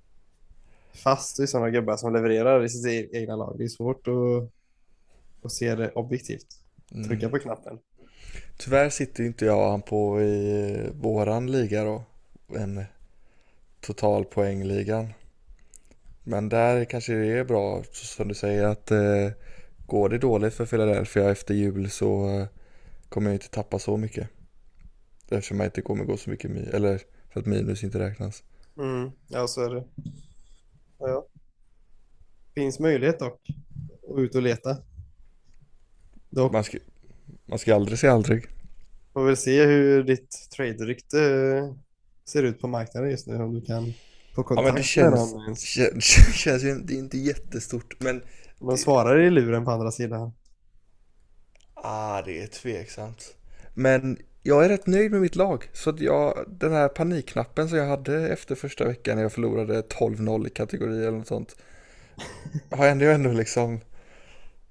fast 0.94 1.40
i 1.40 1.48
sådana 1.48 1.70
gubbar 1.70 1.98
som 1.98 2.14
levererar 2.14 2.64
i 2.64 2.70
sitt 2.70 2.86
e- 2.88 3.10
egna 3.18 3.36
lag. 3.36 3.56
Det 3.58 3.64
är 3.64 3.68
svårt 3.68 4.08
att, 4.08 4.50
att 5.46 5.52
se 5.52 5.76
det 5.76 5.92
objektivt. 5.92 6.48
Mm. 6.92 7.08
Trycka 7.08 7.30
på 7.30 7.40
knappen. 7.40 7.80
Tyvärr 8.58 8.90
sitter 8.90 9.24
inte 9.24 9.46
jag 9.46 9.64
och 9.66 9.72
han 9.72 9.82
på 9.82 10.22
i 10.22 10.78
våran 11.02 11.52
liga 11.52 11.84
då. 11.84 12.04
En 12.56 12.84
totalpoängligan. 13.82 15.14
Men 16.24 16.50
där 16.50 16.86
kanske 16.86 17.14
det 17.14 17.28
är 17.38 17.44
bra, 17.44 17.84
som 17.92 18.28
du 18.28 18.34
säger, 18.34 18.64
att 18.66 18.92
eh, 18.92 19.30
går 19.88 20.10
det 20.10 20.18
dåligt 20.18 20.54
för 20.54 20.66
Philadelphia 20.66 21.32
efter 21.32 21.54
jul 21.54 21.90
så 21.90 22.30
eh, 22.40 22.46
kommer 23.12 23.28
jag 23.30 23.36
inte 23.36 23.50
tappa 23.50 23.80
så 23.80 23.98
mycket. 23.98 24.30
Eftersom 25.30 25.58
jag 25.60 25.68
inte 25.68 25.82
kommer 25.82 26.06
gå 26.06 26.18
så 26.18 26.30
mycket 26.30 26.52
minus, 26.52 26.74
eller 26.74 27.02
för 27.34 27.40
att 27.40 27.46
minus 27.46 27.84
inte 27.84 28.00
räknas. 28.00 28.44
Mm, 28.78 29.12
ja, 29.28 29.48
så 29.48 29.62
är 29.62 29.70
det. 29.76 29.86
Ja, 31.00 31.08
ja. 31.10 31.28
Finns 32.56 32.80
möjlighet 32.80 33.20
dock 33.20 33.42
att 34.14 34.20
ut 34.20 34.36
och 34.36 34.42
leta. 34.42 34.78
Dock 36.30 36.52
Man 36.54 36.64
ska, 36.64 36.78
man 37.46 37.60
ska 37.60 37.76
aldrig 37.76 38.00
säga 38.00 38.14
aldrig. 38.14 38.48
får 39.14 39.26
väl 39.26 39.38
se 39.38 39.66
hur 39.66 40.04
ditt 40.04 40.50
trade-rykte 40.56 41.20
eh, 41.58 41.76
ser 42.26 42.44
ut 42.44 42.62
på 42.62 42.68
marknaden 42.68 43.12
just 43.12 43.28
nu. 43.28 43.36
Om 43.36 43.54
du 43.54 43.62
kan 43.62 43.94
få 44.36 44.44
Ja 44.54 44.62
kontakt 44.62 44.66
men 44.66 44.76
det 44.76 44.80
med 44.80 44.86
känns, 44.86 45.34
någon. 45.34 45.44
ens. 45.44 45.62
känns, 45.62 46.04
känns 46.36 46.64
ju, 46.64 46.76
det 46.76 46.94
är 46.94 46.98
inte 47.00 47.18
jättestort 47.18 47.96
men 48.00 48.24
Man 48.60 48.78
svarar 48.78 49.20
i 49.20 49.30
luren 49.30 49.66
på 49.66 49.72
andra 49.72 49.92
sidan. 49.92 50.34
Ah, 51.84 52.22
det 52.22 52.42
är 52.42 52.48
tveksamt. 52.48 53.36
Men 53.74 54.18
jag 54.44 54.66
är 54.66 54.70
rätt 54.70 54.88
nöjd 54.88 55.12
med 55.12 55.22
mitt 55.22 55.36
lag. 55.36 55.70
Så 55.74 55.94
jag, 55.98 56.46
den 56.48 56.72
här 56.74 56.88
panikknappen 56.88 57.70
som 57.70 57.78
jag 57.78 57.88
hade 57.88 58.30
efter 58.30 58.56
första 58.56 58.86
veckan 58.86 59.16
när 59.16 59.24
jag 59.24 59.34
förlorade 59.34 59.82
12-0 59.82 60.48
i 60.48 60.50
kategori 60.50 61.06
eller 61.06 61.18
något 61.18 61.28
sånt. 61.28 61.56
Har 62.70 62.86
jag 62.86 62.92
ändå, 62.92 63.06
ändå 63.06 63.32
liksom 63.32 63.80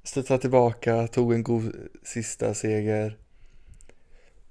studsat 0.02 0.40
tillbaka, 0.40 1.06
tog 1.06 1.32
en 1.32 1.42
god 1.42 1.72
sista 2.02 2.54
seger. 2.54 3.18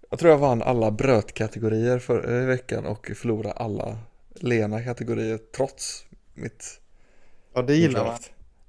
Jag 0.09 0.19
tror 0.19 0.31
jag 0.31 0.37
vann 0.37 0.61
alla 0.61 0.91
brötkategorier 0.91 1.99
för 1.99 2.41
i 2.41 2.45
veckan 2.45 2.85
och 2.85 3.11
förlorade 3.15 3.51
alla 3.51 3.97
lena 4.35 4.83
kategorier 4.83 5.39
trots 5.55 6.05
mitt 6.33 6.79
Ja, 7.53 7.61
det 7.61 7.75
gillar 7.75 8.05
man. 8.05 8.17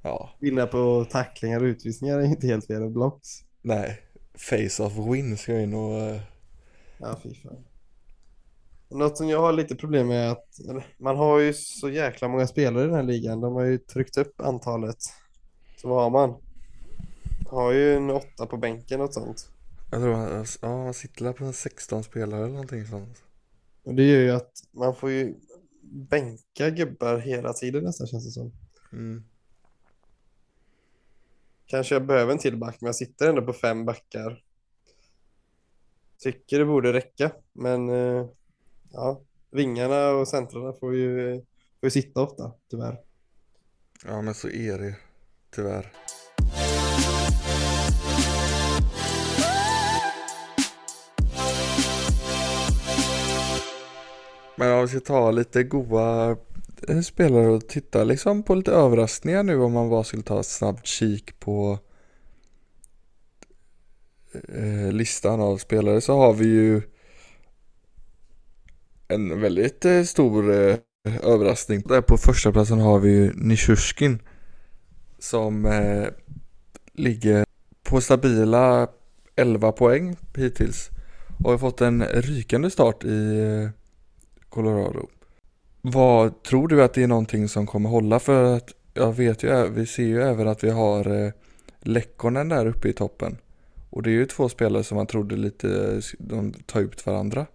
Ja, 0.02 0.30
Vinna 0.38 0.66
på 0.66 1.06
tacklingar 1.10 1.60
och 1.60 1.64
utvisningar 1.64 2.18
är 2.18 2.24
inte 2.24 2.46
helt 2.46 2.66
fel. 2.66 2.90
Blocks. 2.90 3.44
Nej. 3.62 4.00
Face-off 4.34 4.92
win 4.96 5.36
ska 5.36 5.60
in 5.60 5.74
och... 5.74 6.00
eh, 6.00 6.20
Ja, 6.98 7.20
fy 7.22 7.34
fan. 7.34 7.64
Något 8.90 9.16
som 9.16 9.28
jag 9.28 9.40
har 9.40 9.52
lite 9.52 9.76
problem 9.76 10.08
med 10.08 10.26
är 10.26 10.30
att 10.30 10.46
man 10.98 11.16
har 11.16 11.38
ju 11.38 11.52
så 11.54 11.90
jäkla 11.90 12.28
många 12.28 12.46
spelare 12.46 12.82
i 12.84 12.86
den 12.86 12.94
här 12.96 13.02
ligan. 13.02 13.40
De 13.40 13.54
har 13.54 13.64
ju 13.64 13.78
tryckt 13.78 14.16
upp 14.18 14.40
antalet. 14.40 14.96
Så 15.76 15.88
vad 15.88 16.02
har 16.02 16.10
man? 16.10 16.34
Har 17.50 17.72
ju 17.72 17.94
en 17.96 18.10
åtta 18.10 18.46
på 18.46 18.56
bänken 18.56 19.00
och 19.00 19.14
sånt. 19.14 19.48
Jag 19.90 20.00
tror 20.00 20.14
han, 20.14 20.46
ja, 20.62 20.84
han 20.84 20.94
sitter 20.94 21.32
på 21.32 21.44
en 21.44 21.52
16 21.52 22.04
spelare 22.04 22.40
eller 22.44 22.52
någonting 22.52 22.86
sånt. 22.86 23.22
Och 23.84 23.94
det 23.94 24.02
gör 24.02 24.20
ju 24.20 24.30
att 24.30 24.52
man 24.72 24.94
får 24.94 25.10
ju 25.10 25.34
bänka 25.82 26.70
gubbar 26.70 27.18
hela 27.18 27.52
tiden 27.52 27.84
nästan 27.84 28.06
känns 28.06 28.24
det 28.24 28.30
som. 28.30 28.52
Mm. 28.92 29.24
Kanske 31.70 31.94
jag 31.94 32.06
behöver 32.06 32.32
en 32.32 32.38
till 32.38 32.56
back, 32.56 32.76
men 32.80 32.86
jag 32.86 32.96
sitter 32.96 33.28
ändå 33.28 33.42
på 33.42 33.52
fem 33.52 33.84
backar. 33.84 34.42
Tycker 36.18 36.58
det 36.58 36.64
borde 36.64 36.92
räcka, 36.92 37.30
men 37.52 37.88
eh, 37.88 38.26
ja, 38.92 39.20
vingarna 39.50 40.10
och 40.10 40.28
centrarna 40.28 40.72
får 40.72 40.96
ju, 40.96 41.34
får 41.80 41.86
ju 41.86 41.90
sitta 41.90 42.22
ofta, 42.22 42.52
tyvärr. 42.70 43.00
Ja, 44.06 44.22
men 44.22 44.34
så 44.34 44.48
är 44.48 44.78
det 44.78 44.96
tyvärr. 45.50 45.92
Men 54.56 54.72
om 54.72 54.80
vi 54.80 54.88
ska 54.88 55.00
ta 55.00 55.30
lite 55.30 55.62
goa 55.62 56.36
Eh, 56.88 57.00
spelare 57.00 57.46
och 57.46 57.68
titta 57.68 58.04
liksom 58.04 58.42
på 58.42 58.54
lite 58.54 58.72
överraskningar 58.72 59.42
nu 59.42 59.56
om 59.56 59.72
man 59.72 59.90
bara 59.90 60.04
skulle 60.04 60.22
ta 60.22 60.40
ett 60.40 60.46
snabbt 60.46 60.86
kik 60.86 61.40
på 61.40 61.78
eh, 64.48 64.92
listan 64.92 65.40
av 65.40 65.56
spelare 65.56 66.00
så 66.00 66.16
har 66.16 66.32
vi 66.32 66.44
ju 66.44 66.82
en 69.08 69.40
väldigt 69.40 69.84
eh, 69.84 70.02
stor 70.02 70.50
eh, 70.50 70.76
överraskning. 71.22 71.82
Där 71.86 72.00
på 72.00 72.16
första 72.16 72.52
platsen 72.52 72.80
har 72.80 72.98
vi 72.98 73.10
ju 73.10 73.32
Nishushkin 73.34 74.22
som 75.18 75.66
eh, 75.66 76.06
ligger 76.92 77.44
på 77.82 78.00
stabila 78.00 78.88
11 79.36 79.72
poäng 79.72 80.16
hittills 80.36 80.90
och 81.44 81.50
har 81.50 81.58
fått 81.58 81.80
en 81.80 82.02
rykande 82.04 82.70
start 82.70 83.04
i 83.04 83.40
eh, 83.40 83.70
Colorado. 84.48 85.08
Vad 85.82 86.42
tror 86.42 86.68
du 86.68 86.82
att 86.82 86.94
det 86.94 87.02
är 87.02 87.06
någonting 87.06 87.48
som 87.48 87.66
kommer 87.66 87.90
hålla 87.90 88.20
för 88.20 88.56
att 88.56 88.74
jag 88.94 89.12
vet 89.12 89.42
ju, 89.42 89.68
vi 89.68 89.86
ser 89.86 90.02
ju 90.02 90.22
även 90.22 90.48
att 90.48 90.64
vi 90.64 90.70
har 90.70 91.24
eh, 91.24 91.32
Lekkonen 91.80 92.48
där 92.48 92.66
uppe 92.66 92.88
i 92.88 92.92
toppen. 92.92 93.38
Och 93.90 94.02
det 94.02 94.10
är 94.10 94.14
ju 94.14 94.26
två 94.26 94.48
spelare 94.48 94.84
som 94.84 94.96
man 94.96 95.06
trodde 95.06 95.36
lite, 95.36 96.00
de 96.18 96.52
tar 96.52 96.80
ut 96.80 97.06
varandra. 97.06 97.46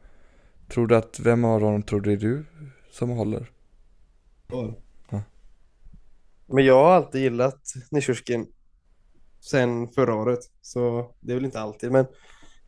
Tror 0.69 0.87
du 0.87 0.95
att, 0.95 1.19
vem 1.19 1.45
av 1.45 1.61
dem 1.61 1.83
tror 1.83 2.01
det 2.01 2.11
är 2.11 2.17
du 2.17 2.45
som 2.91 3.09
håller? 3.09 3.51
Ja. 4.47 4.73
Men 6.47 6.65
jag 6.65 6.83
har 6.83 6.91
alltid 6.91 7.21
gillat 7.21 7.73
Nishushkin 7.91 8.47
sen 9.39 9.87
förra 9.87 10.15
året, 10.15 10.39
så 10.61 11.11
det 11.19 11.31
är 11.31 11.35
väl 11.35 11.45
inte 11.45 11.59
alltid, 11.59 11.91
men 11.91 12.05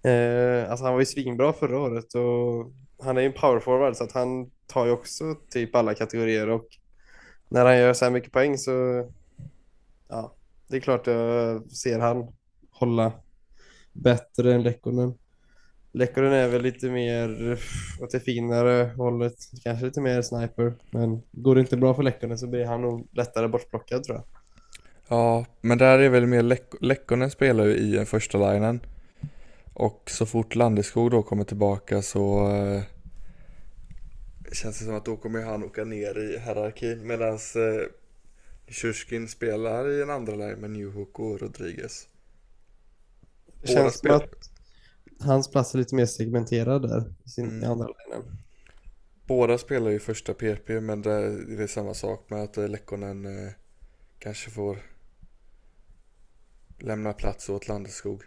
eh, 0.03 0.71
alltså 0.71 0.85
han 0.85 0.93
var 0.93 0.99
ju 0.99 1.05
svinbra 1.05 1.53
förra 1.53 1.79
året 1.79 2.13
och 2.13 2.71
han 2.99 3.17
är 3.17 3.21
ju 3.21 3.27
en 3.27 3.33
power 3.33 3.59
forward 3.59 3.95
så 3.95 4.03
att 4.03 4.11
han 4.11 4.51
tar 4.67 4.85
ju 4.85 4.91
också 4.91 5.23
typ 5.49 5.75
alla 5.75 5.93
kategorier 5.93 6.49
och 6.49 6.67
när 7.49 7.65
han 7.65 7.77
gör 7.77 7.93
så 7.93 8.05
här 8.05 8.11
mycket 8.11 8.31
poäng 8.31 8.57
så 8.57 8.71
ja, 10.07 10.35
det 10.67 10.77
är 10.77 10.81
klart 10.81 11.07
jag 11.07 11.71
ser 11.71 11.99
han 11.99 12.33
hålla 12.71 13.11
bättre 13.93 14.53
än 14.53 14.63
Lekkonen. 14.63 15.13
Lekkonen 15.91 16.33
är 16.33 16.47
väl 16.47 16.61
lite 16.61 16.89
mer 16.89 17.57
åt 18.01 18.11
det 18.11 18.19
finare 18.19 18.91
hållet, 18.97 19.33
kanske 19.63 19.85
lite 19.85 20.01
mer 20.01 20.21
sniper, 20.21 20.73
men 20.91 21.21
går 21.31 21.55
det 21.55 21.61
inte 21.61 21.77
bra 21.77 21.93
för 21.93 22.03
Lekkonen 22.03 22.37
så 22.37 22.47
blir 22.47 22.65
han 22.65 22.81
nog 22.81 23.07
lättare 23.11 23.47
bortplockad 23.47 24.03
tror 24.03 24.17
jag. 24.17 24.25
Ja, 25.07 25.45
men 25.61 25.77
där 25.77 25.99
är 25.99 26.09
väl 26.09 26.27
mer 26.27 26.41
Lek 26.41 26.63
Lekkonen 26.81 27.31
spelar 27.31 27.65
ju 27.65 27.71
i 27.71 27.97
en 27.97 28.05
första 28.05 28.51
linen 28.53 28.79
och 29.79 30.09
så 30.11 30.25
fort 30.25 30.55
Landeskog 30.55 31.11
då 31.11 31.23
kommer 31.23 31.43
tillbaka 31.43 32.01
så 32.01 32.49
eh, 32.51 32.81
Känns 34.51 34.79
det 34.79 34.85
som 34.85 34.95
att 34.95 35.05
då 35.05 35.17
kommer 35.17 35.41
han 35.43 35.63
åka 35.63 35.83
ner 35.83 36.17
i 36.19 36.39
hierarkin 36.39 37.07
medans 37.07 37.55
eh, 37.55 37.87
Shushkin 38.67 39.27
spelar 39.27 39.89
i 39.89 40.01
en 40.01 40.09
andra 40.09 40.35
line 40.35 40.59
med 40.59 40.69
Newhook 40.71 41.19
och 41.19 41.41
Rodriguez 41.41 42.07
Det 43.61 43.67
känns 43.67 43.93
som 43.93 43.99
spelar- 43.99 44.15
att 44.15 44.49
hans 45.19 45.51
plats 45.51 45.73
är 45.73 45.79
lite 45.79 45.95
mer 45.95 46.05
segmenterad 46.05 46.81
där 46.81 47.13
i 47.25 47.29
sin 47.29 47.45
Mm. 47.49 47.71
andra 47.71 47.87
linjen. 47.87 48.37
Båda 49.27 49.57
spelar 49.57 49.91
ju 49.91 49.99
första 49.99 50.33
PP 50.33 50.69
men 50.81 51.01
det 51.01 51.11
är 51.63 51.67
samma 51.67 51.93
sak 51.93 52.29
med 52.29 52.43
att 52.43 52.57
eh, 52.57 52.67
Lekkonen 52.67 53.25
eh, 53.25 53.51
kanske 54.19 54.49
får 54.51 54.77
lämna 56.79 57.13
plats 57.13 57.49
åt 57.49 57.67
Landeskog. 57.67 58.23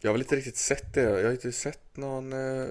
Jag 0.00 0.08
har 0.08 0.12
väl 0.14 0.22
inte 0.22 0.36
riktigt 0.36 0.56
sett 0.56 0.94
det. 0.94 1.02
Jag 1.02 1.24
har 1.24 1.32
inte 1.32 1.52
sett 1.52 1.96
någon 1.96 2.32
eh, 2.32 2.68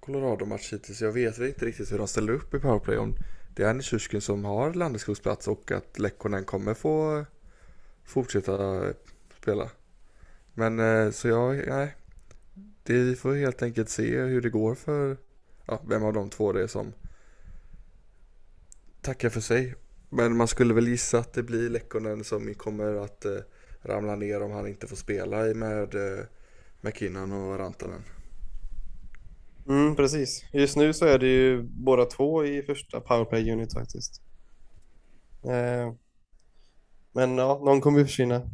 Colorado-match 0.00 0.72
hittills. 0.72 1.02
Jag 1.02 1.12
vet 1.12 1.38
väl 1.38 1.48
inte 1.48 1.66
riktigt 1.66 1.92
hur 1.92 1.98
de 1.98 2.08
ställer 2.08 2.32
upp 2.32 2.54
i 2.54 2.58
powerplay. 2.58 2.98
Om 2.98 3.14
det 3.54 3.62
är 3.62 3.74
Nishushkin 3.74 4.20
som 4.20 4.44
har 4.44 4.74
Landeskogsplats 4.74 5.48
och 5.48 5.70
att 5.72 5.98
Lekkonen 5.98 6.44
kommer 6.44 6.74
få 6.74 7.24
fortsätta 8.04 8.84
spela. 9.40 9.70
Men 10.54 10.80
eh, 10.80 11.10
så 11.10 11.28
jag, 11.28 11.66
nej. 11.66 11.94
Det, 12.82 12.92
vi 12.92 13.16
får 13.16 13.34
helt 13.34 13.62
enkelt 13.62 13.88
se 13.88 14.20
hur 14.20 14.40
det 14.40 14.50
går 14.50 14.74
för 14.74 15.16
ja, 15.66 15.82
vem 15.88 16.04
av 16.04 16.12
de 16.12 16.30
två 16.30 16.52
det 16.52 16.62
är 16.62 16.66
som 16.66 16.92
tackar 19.00 19.28
för 19.28 19.40
sig. 19.40 19.74
Men 20.08 20.36
man 20.36 20.48
skulle 20.48 20.74
väl 20.74 20.88
gissa 20.88 21.18
att 21.18 21.32
det 21.32 21.42
blir 21.42 21.70
Lekkonen 21.70 22.24
som 22.24 22.54
kommer 22.54 22.94
att 22.94 23.24
eh, 23.24 23.36
ramla 23.82 24.16
ner 24.16 24.42
om 24.42 24.52
han 24.52 24.66
inte 24.68 24.86
får 24.86 24.96
spela 24.96 25.48
i 25.48 25.54
med 25.54 25.94
eh, 25.94 26.24
McKinnon 26.84 27.32
och 27.32 27.58
Rantanen. 27.58 28.02
Mm, 29.68 29.96
precis. 29.96 30.44
Just 30.52 30.76
nu 30.76 30.92
så 30.92 31.04
är 31.06 31.18
det 31.18 31.26
ju 31.26 31.62
båda 31.62 32.04
två 32.04 32.44
i 32.44 32.62
första 32.62 33.00
powerplay 33.00 33.52
unit 33.52 33.72
faktiskt. 33.72 34.22
Eh, 35.44 35.92
men 37.12 37.38
ja, 37.38 37.60
någon 37.64 37.80
kommer 37.80 37.98
ju 37.98 38.04
försvinna. 38.04 38.50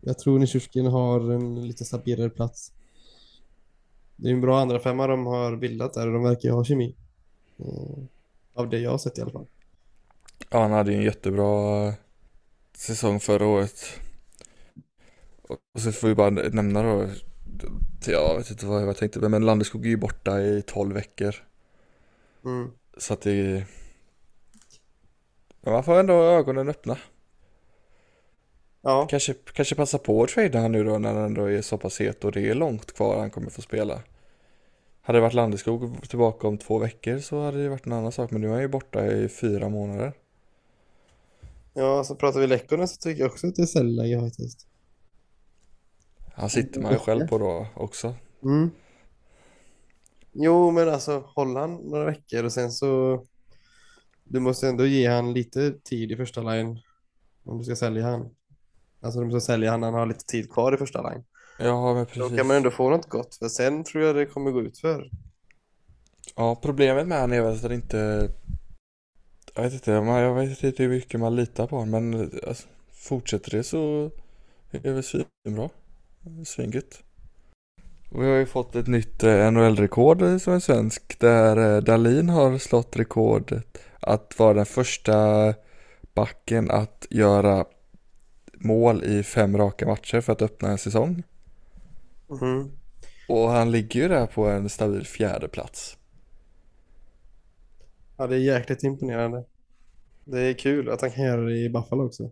Jag 0.00 0.18
tror 0.18 0.38
Nishushkin 0.38 0.86
har 0.86 1.32
en 1.32 1.66
lite 1.66 1.84
stabilare 1.84 2.30
plats. 2.30 2.72
Det 4.16 4.26
är 4.26 4.30
ju 4.30 4.34
en 4.34 4.40
bra 4.40 4.60
andra 4.60 4.80
femma 4.80 5.06
de 5.06 5.26
har 5.26 5.56
bildat 5.56 5.94
där 5.94 6.06
och 6.06 6.12
de 6.12 6.22
verkar 6.22 6.48
ju 6.48 6.54
ha 6.54 6.64
kemi. 6.64 6.96
Eh, 7.58 8.04
av 8.54 8.68
det 8.70 8.78
jag 8.78 8.90
har 8.90 8.98
sett 8.98 9.18
i 9.18 9.22
alla 9.22 9.30
fall. 9.30 9.46
Ja, 10.50 10.62
han 10.62 10.72
hade 10.72 10.92
ju 10.92 10.98
en 10.98 11.04
jättebra 11.04 11.86
eh, 11.88 11.94
säsong 12.76 13.20
förra 13.20 13.46
året. 13.46 14.00
Och 15.42 15.58
och 15.74 15.80
så 15.80 15.92
får 15.92 16.08
vi 16.08 16.14
bara 16.14 16.30
nämna 16.30 16.82
då 16.82 17.10
Jag 18.06 18.36
vet 18.36 18.50
inte 18.50 18.66
vad 18.66 18.82
jag 18.82 18.96
tänkte, 18.96 19.28
men 19.28 19.46
Landeskog 19.46 19.86
är 19.86 19.90
ju 19.90 19.96
borta 19.96 20.40
i 20.40 20.62
12 20.62 20.94
veckor. 20.94 21.34
Mm. 22.44 22.70
Så 22.96 23.14
att 23.14 23.20
det... 23.20 23.64
Men 25.60 25.72
man 25.72 25.84
får 25.84 26.00
ändå 26.00 26.22
ögonen 26.22 26.68
öppna. 26.68 26.98
Ja, 28.82 29.06
Kanske, 29.10 29.34
kanske 29.52 29.74
passa 29.74 29.98
på 29.98 30.22
att 30.22 30.28
trada 30.28 30.60
han 30.60 30.72
nu 30.72 30.84
då 30.84 30.98
när 30.98 31.14
han 31.14 31.24
ändå 31.24 31.44
är 31.44 31.62
så 31.62 31.78
pass 31.78 32.00
het 32.00 32.24
och 32.24 32.32
det 32.32 32.48
är 32.48 32.54
långt 32.54 32.92
kvar 32.92 33.18
han 33.18 33.30
kommer 33.30 33.50
få 33.50 33.62
spela. 33.62 34.02
Hade 35.02 35.16
det 35.16 35.22
varit 35.22 35.34
Landeskog 35.34 36.08
tillbaka 36.08 36.48
om 36.48 36.58
två 36.58 36.78
veckor 36.78 37.18
så 37.18 37.44
hade 37.44 37.62
det 37.62 37.68
varit 37.68 37.86
en 37.86 37.92
annan 37.92 38.12
sak, 38.12 38.30
men 38.30 38.40
nu 38.40 38.46
är 38.46 38.52
han 38.52 38.60
ju 38.60 38.68
borta 38.68 39.06
i 39.06 39.28
fyra 39.28 39.68
månader. 39.68 40.12
ja, 41.74 42.04
så 42.04 42.14
pratar 42.14 42.40
vi 42.40 42.46
Lekkonen 42.46 42.88
så 42.88 42.96
tycker 42.96 43.22
jag 43.22 43.30
också 43.30 43.46
att 43.46 43.56
det 43.56 43.62
är 43.62 43.66
säljläge 43.66 44.20
faktiskt. 44.20 44.66
Han 46.34 46.50
sitter 46.50 46.80
man 46.80 46.92
ju 46.92 46.98
själv 46.98 47.26
på 47.26 47.38
då 47.38 47.66
också. 47.74 48.14
Mm. 48.42 48.70
Jo, 50.32 50.70
men 50.70 50.88
alltså 50.88 51.24
håll 51.26 51.56
han 51.56 51.74
några 51.74 52.04
veckor 52.04 52.44
och 52.44 52.52
sen 52.52 52.72
så 52.72 53.22
du 54.24 54.40
måste 54.40 54.68
ändå 54.68 54.86
ge 54.86 55.08
han 55.08 55.32
lite 55.32 55.72
tid 55.84 56.12
i 56.12 56.16
första 56.16 56.42
line 56.42 56.78
om 57.44 57.58
du 57.58 57.64
ska 57.64 57.76
sälja 57.76 58.04
han. 58.06 58.30
Alltså 59.00 59.20
du 59.20 59.26
måste 59.26 59.40
sälja 59.40 59.70
han 59.70 59.80
när 59.80 59.86
han 59.86 59.98
har 59.98 60.06
lite 60.06 60.24
tid 60.24 60.52
kvar 60.52 60.74
i 60.74 60.76
första 60.76 61.10
line. 61.10 61.24
Ja, 61.58 61.94
men 61.94 62.04
Då 62.04 62.10
precis. 62.10 62.36
kan 62.38 62.46
man 62.46 62.56
ändå 62.56 62.70
få 62.70 62.90
något 62.90 63.08
gott 63.08 63.34
för 63.34 63.48
sen 63.48 63.84
tror 63.84 64.04
jag 64.04 64.16
det 64.16 64.26
kommer 64.26 64.50
gå 64.50 64.62
ut 64.62 64.78
för. 64.78 65.10
Ja, 66.36 66.54
problemet 66.62 67.08
med 67.08 67.20
han 67.20 67.32
är 67.32 67.42
väl 67.42 67.54
att 67.54 67.62
det 67.62 67.74
inte... 67.74 68.30
Jag 69.54 69.62
vet 69.62 69.72
inte, 69.72 69.90
jag 69.90 70.34
vet 70.34 70.64
inte 70.64 70.82
hur 70.82 70.90
mycket 70.90 71.20
man 71.20 71.36
litar 71.36 71.66
på 71.66 71.76
honom, 71.76 71.90
men 71.90 72.30
alltså, 72.48 72.68
fortsätter 72.92 73.50
det 73.50 73.62
så 73.62 74.10
är 74.70 74.78
det 74.80 74.92
väl 74.92 75.02
svinbra. 75.02 75.70
Svingött. 76.44 77.02
Och 78.10 78.22
Vi 78.22 78.26
har 78.26 78.36
ju 78.36 78.46
fått 78.46 78.74
ett 78.74 78.86
nytt 78.86 79.22
eh, 79.22 79.50
NHL-rekord 79.50 80.40
som 80.40 80.52
är 80.52 80.60
svensk 80.60 81.18
där 81.20 81.76
eh, 81.76 81.82
Dalin 81.82 82.28
har 82.28 82.58
slått 82.58 82.96
rekordet 82.96 83.78
att 84.00 84.38
vara 84.38 84.54
den 84.54 84.66
första 84.66 85.14
backen 86.14 86.70
att 86.70 87.06
göra 87.10 87.64
mål 88.54 89.04
i 89.04 89.22
fem 89.22 89.56
raka 89.56 89.86
matcher 89.86 90.20
för 90.20 90.32
att 90.32 90.42
öppna 90.42 90.70
en 90.70 90.78
säsong. 90.78 91.22
Mhm. 92.30 92.70
Och 93.28 93.48
han 93.48 93.70
ligger 93.70 94.00
ju 94.00 94.08
där 94.08 94.26
på 94.26 94.46
en 94.46 94.68
stabil 94.68 95.06
fjärde 95.06 95.48
plats. 95.48 95.96
Ja, 98.16 98.26
det 98.26 98.36
är 98.36 98.40
jäkligt 98.40 98.82
imponerande. 98.82 99.44
Det 100.24 100.40
är 100.40 100.54
kul 100.54 100.90
att 100.90 101.00
han 101.00 101.10
kan 101.10 101.24
göra 101.24 101.40
det 101.40 101.56
i 101.56 101.68
Buffalo 101.68 102.06
också. 102.06 102.30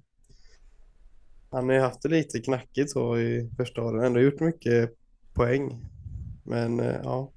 Han 1.52 1.68
har 1.68 1.75
ju 1.75 1.80
haft 1.80 2.02
det 2.02 2.09
lite 2.09 2.40
knackigt 2.40 2.90
så 2.90 3.18
i 3.18 3.50
första 3.56 3.82
åren, 3.82 4.04
ändå 4.04 4.21
gjort 4.21 4.40
mycket 4.40 4.90
poäng. 5.35 5.90
Men 6.44 6.80
eh, 6.80 6.97
ja, 7.02 7.32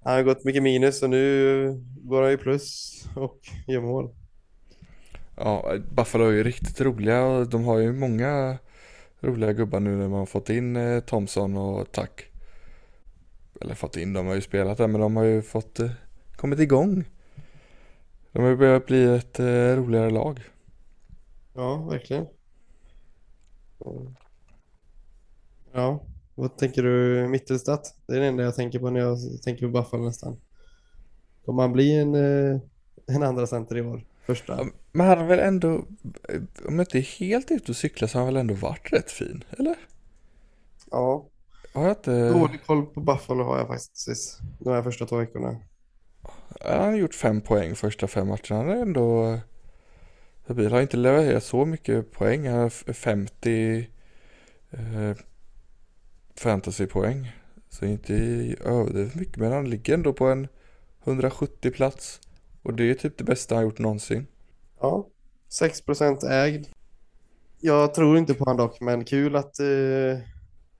han 0.00 0.14
har 0.14 0.22
gått 0.22 0.44
mycket 0.44 0.62
minus 0.62 1.02
och 1.02 1.10
nu 1.10 1.84
går 1.96 2.22
han 2.22 2.30
ju 2.30 2.38
plus 2.38 2.92
och 3.16 3.38
gör 3.66 3.80
mål. 3.80 4.14
Ja, 5.36 5.74
Buffalo 5.90 6.24
är 6.24 6.32
ju 6.32 6.42
riktigt 6.42 6.80
roliga 6.80 7.24
och 7.24 7.48
de 7.48 7.64
har 7.64 7.78
ju 7.78 7.92
många 7.92 8.58
roliga 9.20 9.52
gubbar 9.52 9.80
nu 9.80 9.96
när 9.96 10.08
man 10.08 10.18
har 10.18 10.26
fått 10.26 10.50
in 10.50 10.76
eh, 10.76 11.00
Thompson 11.00 11.56
och 11.56 11.92
Tuck. 11.92 12.26
Eller 13.60 13.74
fått 13.74 13.96
in, 13.96 14.12
de 14.12 14.26
har 14.26 14.34
ju 14.34 14.40
spelat 14.40 14.78
där 14.78 14.86
men 14.88 15.00
de 15.00 15.16
har 15.16 15.24
ju 15.24 15.42
fått 15.42 15.80
eh, 15.80 15.90
kommit 16.36 16.60
igång. 16.60 17.04
De 18.32 18.42
har 18.42 18.50
ju 18.50 18.56
börjat 18.56 18.86
bli 18.86 19.04
ett 19.04 19.40
roligare 19.76 20.10
lag. 20.10 20.40
Ja, 21.54 21.76
verkligen. 21.76 22.26
Ja, 25.72 26.00
vad 26.34 26.56
tänker 26.56 26.82
du 26.82 27.26
Mittelstadt? 27.28 27.94
Det 28.06 28.16
är 28.16 28.20
det 28.20 28.26
enda 28.26 28.42
jag 28.42 28.54
tänker 28.54 28.78
på 28.78 28.90
när 28.90 29.00
jag 29.00 29.18
tänker 29.42 29.66
på 29.66 29.72
Buffalo 29.72 30.04
nästan. 30.04 30.36
Kommer 31.44 31.62
han 31.62 31.72
bli 31.72 31.98
en, 31.98 32.14
eh, 32.14 32.60
en 33.06 33.22
andra 33.22 33.46
center 33.46 33.76
i 33.76 33.82
år? 33.82 34.04
Första? 34.26 34.66
Men 34.92 35.06
han 35.06 35.18
har 35.18 35.26
väl 35.26 35.38
ändå, 35.38 35.74
eh, 36.28 36.42
om 36.66 36.74
jag 36.78 36.80
inte 36.80 36.98
är 36.98 37.18
helt 37.20 37.50
ute 37.50 37.72
och 37.72 37.76
cyklar 37.76 38.08
så 38.08 38.18
har 38.18 38.24
han 38.24 38.34
väl 38.34 38.40
ändå 38.40 38.54
varit 38.54 38.92
rätt 38.92 39.10
fin, 39.10 39.44
eller? 39.58 39.76
Ja, 40.90 41.26
Har 41.74 41.82
jag 41.82 41.90
inte, 41.92 42.28
dålig 42.28 42.66
koll 42.66 42.86
på 42.86 43.00
Buffalo 43.00 43.44
har 43.44 43.58
jag 43.58 43.66
faktiskt 43.66 44.38
de 44.58 44.70
här 44.72 44.82
första 44.82 45.06
två 45.06 45.16
veckorna. 45.16 45.56
han 46.60 46.84
har 46.84 46.96
gjort 46.96 47.14
fem 47.14 47.40
poäng 47.40 47.74
första 47.74 48.06
fem 48.06 48.28
matcherna. 48.28 48.56
Han 48.56 48.68
är 48.68 48.82
ändå 48.82 49.38
stabil. 50.44 50.72
Har 50.72 50.80
inte 50.82 50.96
levererat 50.96 51.44
så 51.44 51.64
mycket 51.64 52.12
poäng. 52.12 52.48
Han 52.48 52.58
har 52.58 52.66
f- 52.66 52.84
50 52.96 53.86
eh, 54.70 55.16
fantasypoäng. 56.36 57.32
Så 57.68 57.84
inte 57.86 58.14
överdrivet 58.64 59.14
mycket. 59.14 59.36
Men 59.36 59.52
han 59.52 59.70
ligger 59.70 59.94
ändå 59.94 60.12
på 60.12 60.26
en 60.26 60.48
170 61.04 61.70
plats. 61.70 62.20
Och 62.62 62.74
det 62.74 62.90
är 62.90 62.94
typ 62.94 63.18
det 63.18 63.24
bästa 63.24 63.54
han 63.54 63.64
gjort 63.64 63.78
någonsin. 63.78 64.26
Ja, 64.80 65.06
6% 65.60 66.28
ägd. 66.30 66.66
Jag 67.60 67.94
tror 67.94 68.18
inte 68.18 68.34
på 68.34 68.44
han 68.46 68.56
dock, 68.56 68.80
men 68.80 69.04
kul 69.04 69.36
att 69.36 69.60
eh, 69.60 69.66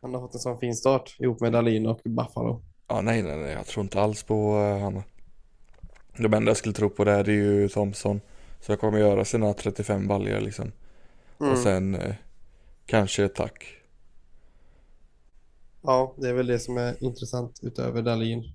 han 0.03 0.15
har 0.15 0.21
fått 0.21 0.35
en 0.35 0.41
sån 0.41 0.59
fin 0.59 0.75
start 0.75 1.17
ihop 1.19 1.41
med 1.41 1.53
Dahlin 1.53 1.87
och 1.87 2.01
Buffalo. 2.05 2.63
Ja, 2.89 3.01
nej, 3.01 3.23
nej, 3.23 3.37
nej. 3.37 3.53
Jag 3.53 3.67
tror 3.67 3.83
inte 3.85 4.01
alls 4.01 4.23
på 4.23 4.57
uh, 4.59 4.79
han. 4.83 5.03
De 6.17 6.35
enda 6.35 6.51
jag 6.51 6.57
skulle 6.57 6.75
tro 6.75 6.91
på 6.91 7.05
där 7.05 7.25
det 7.25 7.33
är 7.33 7.37
ju 7.37 7.69
Thompson. 7.69 8.21
Så 8.63 8.73
jag 8.73 8.81
kommer 8.81 8.99
göra 8.99 9.25
sina 9.25 9.55
35 9.55 10.09
baljor 10.09 10.41
liksom. 10.41 10.73
Mm. 11.41 11.53
Och 11.53 11.59
sen 11.59 11.95
eh, 11.95 12.15
kanske 12.87 13.29
tack. 13.29 13.83
Ja, 15.83 16.15
det 16.19 16.29
är 16.29 16.33
väl 16.33 16.47
det 16.47 16.59
som 16.59 16.77
är 16.77 17.05
intressant 17.05 17.61
utöver 17.63 18.03
Dahlin. 18.03 18.53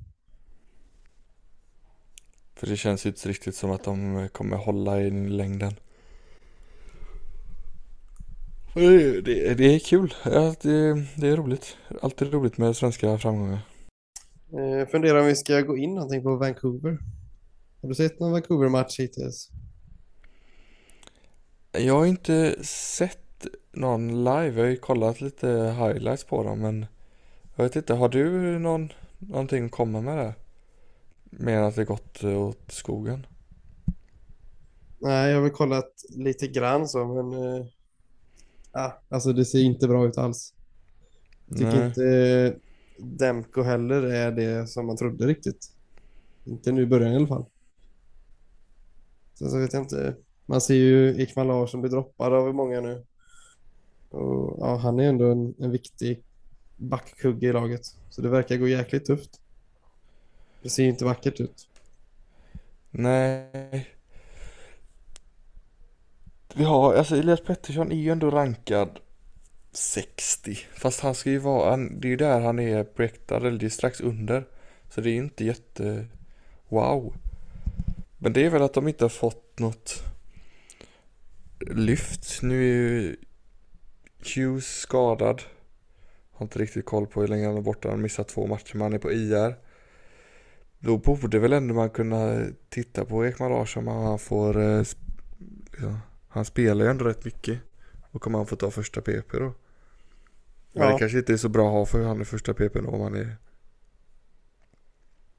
För 2.55 2.67
det 2.67 2.77
känns 2.77 3.05
ju 3.05 3.09
inte 3.09 3.29
riktigt 3.29 3.55
som 3.55 3.71
att 3.71 3.83
de 3.83 4.27
kommer 4.31 4.57
hålla 4.57 5.01
i 5.01 5.09
längden. 5.11 5.73
Det, 8.73 9.21
det, 9.21 9.53
det 9.53 9.75
är 9.75 9.79
kul. 9.79 10.13
Ja, 10.25 10.55
det, 10.61 11.05
det 11.15 11.27
är 11.27 11.37
roligt. 11.37 11.77
Alltid 12.01 12.33
roligt 12.33 12.57
med 12.57 12.75
svenska 12.75 13.17
framgångar. 13.17 13.59
Eh, 14.53 14.87
funderar 14.87 15.19
om 15.19 15.25
vi 15.25 15.35
ska 15.35 15.61
gå 15.61 15.77
in 15.77 15.95
någonting 15.95 16.23
på 16.23 16.35
Vancouver. 16.35 16.97
Har 17.81 17.89
du 17.89 17.95
sett 17.95 18.19
någon 18.19 18.31
Vancouver-match 18.31 18.99
hittills? 18.99 19.49
Jag 21.79 21.93
har 21.93 22.05
inte 22.05 22.63
sett 22.63 23.47
någon 23.71 24.23
live. 24.23 24.51
Jag 24.55 24.63
har 24.63 24.69
ju 24.69 24.77
kollat 24.77 25.21
lite 25.21 25.47
highlights 25.77 26.23
på 26.23 26.43
dem 26.43 26.59
men 26.59 26.85
jag 27.55 27.63
vet 27.63 27.75
inte. 27.75 27.93
Har 27.93 28.09
du 28.09 28.59
någon, 28.59 28.93
någonting 29.17 29.65
att 29.65 29.71
komma 29.71 30.01
med 30.01 30.17
där? 30.17 30.33
Mer 31.23 31.61
att 31.61 31.75
det 31.75 31.85
gått 31.85 32.23
åt 32.23 32.71
skogen? 32.71 33.27
Nej, 34.99 35.29
jag 35.29 35.37
har 35.37 35.41
väl 35.41 35.51
kollat 35.51 35.91
lite 36.09 36.47
grann 36.47 36.87
så, 36.87 37.05
men 37.05 37.33
eh, 37.33 37.65
ah, 38.71 38.91
alltså 39.09 39.33
det 39.33 39.45
ser 39.45 39.59
inte 39.59 39.87
bra 39.87 40.07
ut 40.07 40.17
alls. 40.17 40.53
Jag 41.45 41.57
tycker 41.57 41.77
Nej. 41.77 41.87
inte 41.87 42.05
eh, 42.05 42.53
Demko 43.05 43.61
heller 43.61 44.03
är 44.03 44.31
det 44.31 44.67
som 44.67 44.85
man 44.85 44.97
trodde 44.97 45.27
riktigt. 45.27 45.71
Inte 46.45 46.71
nu 46.71 46.81
i 46.81 46.85
början 46.85 47.13
i 47.13 47.15
alla 47.15 47.27
fall. 47.27 47.45
Sen 49.33 49.49
så 49.49 49.59
vet 49.59 49.73
jag 49.73 49.83
inte. 49.83 50.15
Man 50.49 50.61
ser 50.61 50.75
ju 50.75 51.21
Ekman 51.21 51.47
Larsson 51.47 51.81
bli 51.81 51.89
droppad 51.89 52.33
av 52.33 52.55
många 52.55 52.81
nu. 52.81 53.05
Och 54.09 54.57
ja, 54.59 54.75
han 54.75 54.99
är 54.99 55.09
ändå 55.09 55.31
en, 55.31 55.55
en 55.59 55.71
viktig 55.71 56.23
backkugge 56.75 57.47
i 57.47 57.53
laget. 57.53 57.85
Så 58.09 58.21
det 58.21 58.29
verkar 58.29 58.57
gå 58.57 58.67
jäkligt 58.67 59.05
tufft. 59.05 59.41
Det 60.61 60.69
ser 60.69 60.83
ju 60.83 60.89
inte 60.89 61.05
vackert 61.05 61.39
ut. 61.39 61.67
Nej. 62.91 63.87
Vi 66.53 66.63
har, 66.63 66.93
alltså 66.93 67.15
Elias 67.15 67.41
Pettersson 67.41 67.91
är 67.91 67.95
ju 67.95 68.11
ändå 68.11 68.29
rankad 68.29 68.99
60. 69.71 70.55
Fast 70.73 70.99
han 70.99 71.15
ska 71.15 71.29
ju 71.29 71.37
vara, 71.37 71.69
han, 71.69 71.99
det 71.99 72.07
är 72.07 72.09
ju 72.09 72.15
där 72.15 72.41
han 72.41 72.59
är 72.59 72.83
projektad, 72.83 73.45
eller 73.45 73.59
det 73.59 73.65
är 73.65 73.69
strax 73.69 74.01
under. 74.01 74.47
Så 74.89 75.01
det 75.01 75.09
är 75.09 75.15
inte 75.15 75.45
jätte, 75.45 76.05
wow. 76.69 77.13
Men 78.17 78.33
det 78.33 78.45
är 78.45 78.49
väl 78.49 78.61
att 78.61 78.73
de 78.73 78.87
inte 78.87 79.03
har 79.03 79.09
fått 79.09 79.59
något 79.59 80.03
lyft. 81.59 82.41
Nu 82.41 82.61
är 82.61 82.65
ju 82.73 83.15
Hughes 84.35 84.79
skadad. 84.79 85.41
Har 86.31 86.45
inte 86.45 86.59
riktigt 86.59 86.85
koll 86.85 87.07
på 87.07 87.21
hur 87.21 87.27
länge 87.27 87.47
han 87.47 87.57
är 87.57 87.61
borta. 87.61 87.87
Han 87.87 87.97
har 87.97 88.03
missat 88.03 88.27
två 88.27 88.47
matcher, 88.47 88.73
men 88.75 88.81
han 88.81 88.93
är 88.93 88.97
på 88.99 89.11
IR. 89.11 89.55
Då 90.79 90.97
borde 90.97 91.39
väl 91.39 91.53
ändå 91.53 91.73
man 91.73 91.89
kunna 91.89 92.45
titta 92.69 93.05
på 93.05 93.25
Ekman 93.25 93.51
Larsson 93.51 93.87
om 93.87 93.97
han 94.05 94.19
får 94.19 94.61
eh, 94.61 94.83
liksom, 95.71 95.99
Han 96.27 96.45
spelar 96.45 96.85
ju 96.85 96.91
ändå 96.91 97.05
rätt 97.05 97.25
mycket 97.25 97.59
Och 98.11 98.21
kommer 98.21 98.37
han 98.37 98.47
få 98.47 98.55
ta 98.55 98.71
första 98.71 99.01
PP 99.01 99.31
då 99.31 99.39
Men 99.39 99.53
Ja. 100.73 100.91
det 100.91 100.99
kanske 100.99 101.17
inte 101.17 101.33
är 101.33 101.37
så 101.37 101.49
bra 101.49 101.67
att 101.67 101.73
ha 101.73 101.85
för 101.85 102.03
han 102.03 102.19
är 102.19 102.25
första 102.25 102.53
PP 102.53 102.73
då 102.81 102.89
om 102.89 103.01
han 103.01 103.15
är 103.15 103.37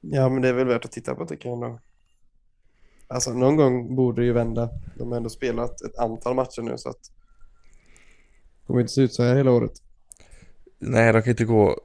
Ja, 0.01 0.29
men 0.29 0.41
det 0.41 0.49
är 0.49 0.53
väl 0.53 0.67
värt 0.67 0.85
att 0.85 0.91
titta 0.91 1.15
på 1.15 1.25
tycker 1.25 1.49
jag 1.49 1.53
ändå. 1.53 1.79
Alltså 3.11 3.33
någon 3.33 3.55
gång 3.55 3.95
borde 3.95 4.21
det 4.21 4.25
ju 4.25 4.33
vända. 4.33 4.69
De 4.95 5.09
har 5.09 5.17
ändå 5.17 5.29
spelat 5.29 5.81
ett 5.81 5.97
antal 5.97 6.35
matcher 6.35 6.61
nu 6.61 6.77
så 6.77 6.89
att 6.89 7.01
det 8.59 8.67
kommer 8.67 8.81
inte 8.81 8.93
se 8.93 9.01
ut 9.01 9.13
så 9.13 9.23
här 9.23 9.35
hela 9.35 9.51
året. 9.51 9.71
Nej, 10.79 11.13
de 11.13 11.21
kan 11.21 11.29
inte 11.29 11.45
gå. 11.45 11.81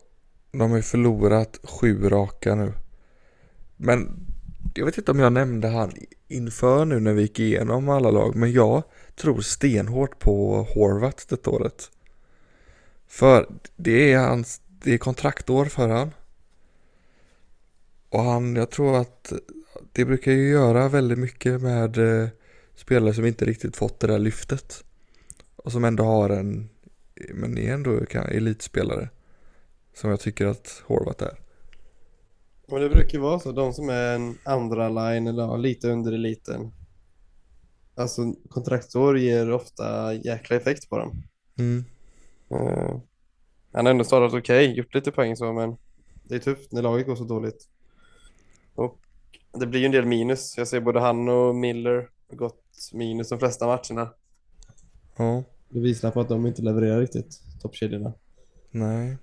De 0.53 0.71
har 0.71 0.77
ju 0.77 0.83
förlorat 0.83 1.61
sju 1.63 2.09
raka 2.09 2.55
nu. 2.55 2.73
Men 3.77 4.27
jag 4.75 4.85
vet 4.85 4.99
inte 4.99 5.11
om 5.11 5.19
jag 5.19 5.33
nämnde 5.33 5.69
han 5.69 5.93
inför 6.29 6.85
nu 6.85 7.01
när 7.01 7.13
vi 7.13 7.23
gick 7.23 7.41
igenom 7.41 7.89
alla 7.89 8.11
lag. 8.11 8.37
Men 8.37 8.53
jag 8.53 8.83
tror 9.17 9.41
stenhårt 9.41 10.19
på 10.19 10.63
Horvat 10.75 11.27
detta 11.29 11.51
året. 11.51 11.91
För 13.07 13.49
det 13.77 14.13
är 14.13 14.19
hans, 14.19 14.61
det 14.67 14.95
är 14.95 14.99
kontraktår 14.99 15.65
för 15.65 15.89
han. 15.89 16.11
Och 18.15 18.23
han, 18.23 18.57
jag 18.57 18.71
tror 18.71 18.97
att 18.97 19.33
det 19.93 20.05
brukar 20.05 20.33
ju 20.33 20.49
göra 20.49 20.89
väldigt 20.89 21.19
mycket 21.19 21.63
med 21.63 21.99
eh, 21.99 22.29
spelare 22.75 23.15
som 23.15 23.27
inte 23.27 23.45
riktigt 23.45 23.77
fått 23.77 24.01
det 24.01 24.07
där 24.07 24.19
lyftet. 24.19 24.85
Och 25.57 25.73
som 25.73 25.85
ändå 25.85 26.05
har 26.05 26.31
en, 26.31 26.69
men 27.35 27.59
är 27.59 27.73
ändå 27.73 28.07
kan, 28.07 28.25
elitspelare. 28.25 29.09
Som 29.95 30.11
jag 30.11 30.21
tycker 30.21 30.47
att 30.47 30.83
Horvat 30.87 31.23
är. 31.23 31.39
Och 32.69 32.81
det 32.81 32.89
brukar 32.89 33.13
ju 33.13 33.21
vara 33.21 33.39
så, 33.39 33.53
de 33.53 33.73
som 33.73 33.89
är 33.89 34.15
en 34.15 34.39
andra 34.45 34.89
line 34.89 35.27
eller 35.27 35.59
lite 35.59 35.89
under 35.89 36.13
eliten. 36.13 36.73
Alltså 37.95 38.35
kontraktsår 38.49 39.19
ger 39.19 39.53
ofta 39.53 40.15
jäkla 40.15 40.57
effekt 40.57 40.91
på 40.91 40.99
dem. 40.99 41.23
Mm. 41.59 41.85
Eh, 42.51 42.97
han 43.73 43.87
har 43.87 43.91
ändå 43.91 44.05
startat 44.05 44.41
okej, 44.41 44.77
gjort 44.77 44.95
lite 44.95 45.13
poäng 45.13 45.37
så, 45.37 45.53
men 45.53 45.77
det 46.25 46.35
är 46.35 46.39
tufft 46.39 46.73
när 46.73 46.83
laget 46.83 47.07
går 47.07 47.17
så 47.17 47.25
dåligt. 47.25 47.69
Och 48.75 48.99
det 49.53 49.67
blir 49.67 49.81
ju 49.81 49.87
en 49.87 49.93
del 49.93 50.07
minus. 50.07 50.59
Jag 50.59 50.69
ser 50.69 50.81
både 50.81 51.01
han 51.01 51.29
och 51.29 51.55
Miller 51.55 52.09
har 52.31 52.37
gått 52.37 52.63
minus 52.93 53.29
de 53.29 53.39
flesta 53.39 53.67
matcherna. 53.67 54.11
Ja, 55.17 55.43
Det 55.69 55.81
visar 55.81 56.11
på 56.11 56.21
att 56.21 56.29
de 56.29 56.47
inte 56.47 56.63
levererar 56.63 57.01
riktigt, 57.01 57.41
toppkedjorna. 57.63 58.13
nej. 58.71 59.17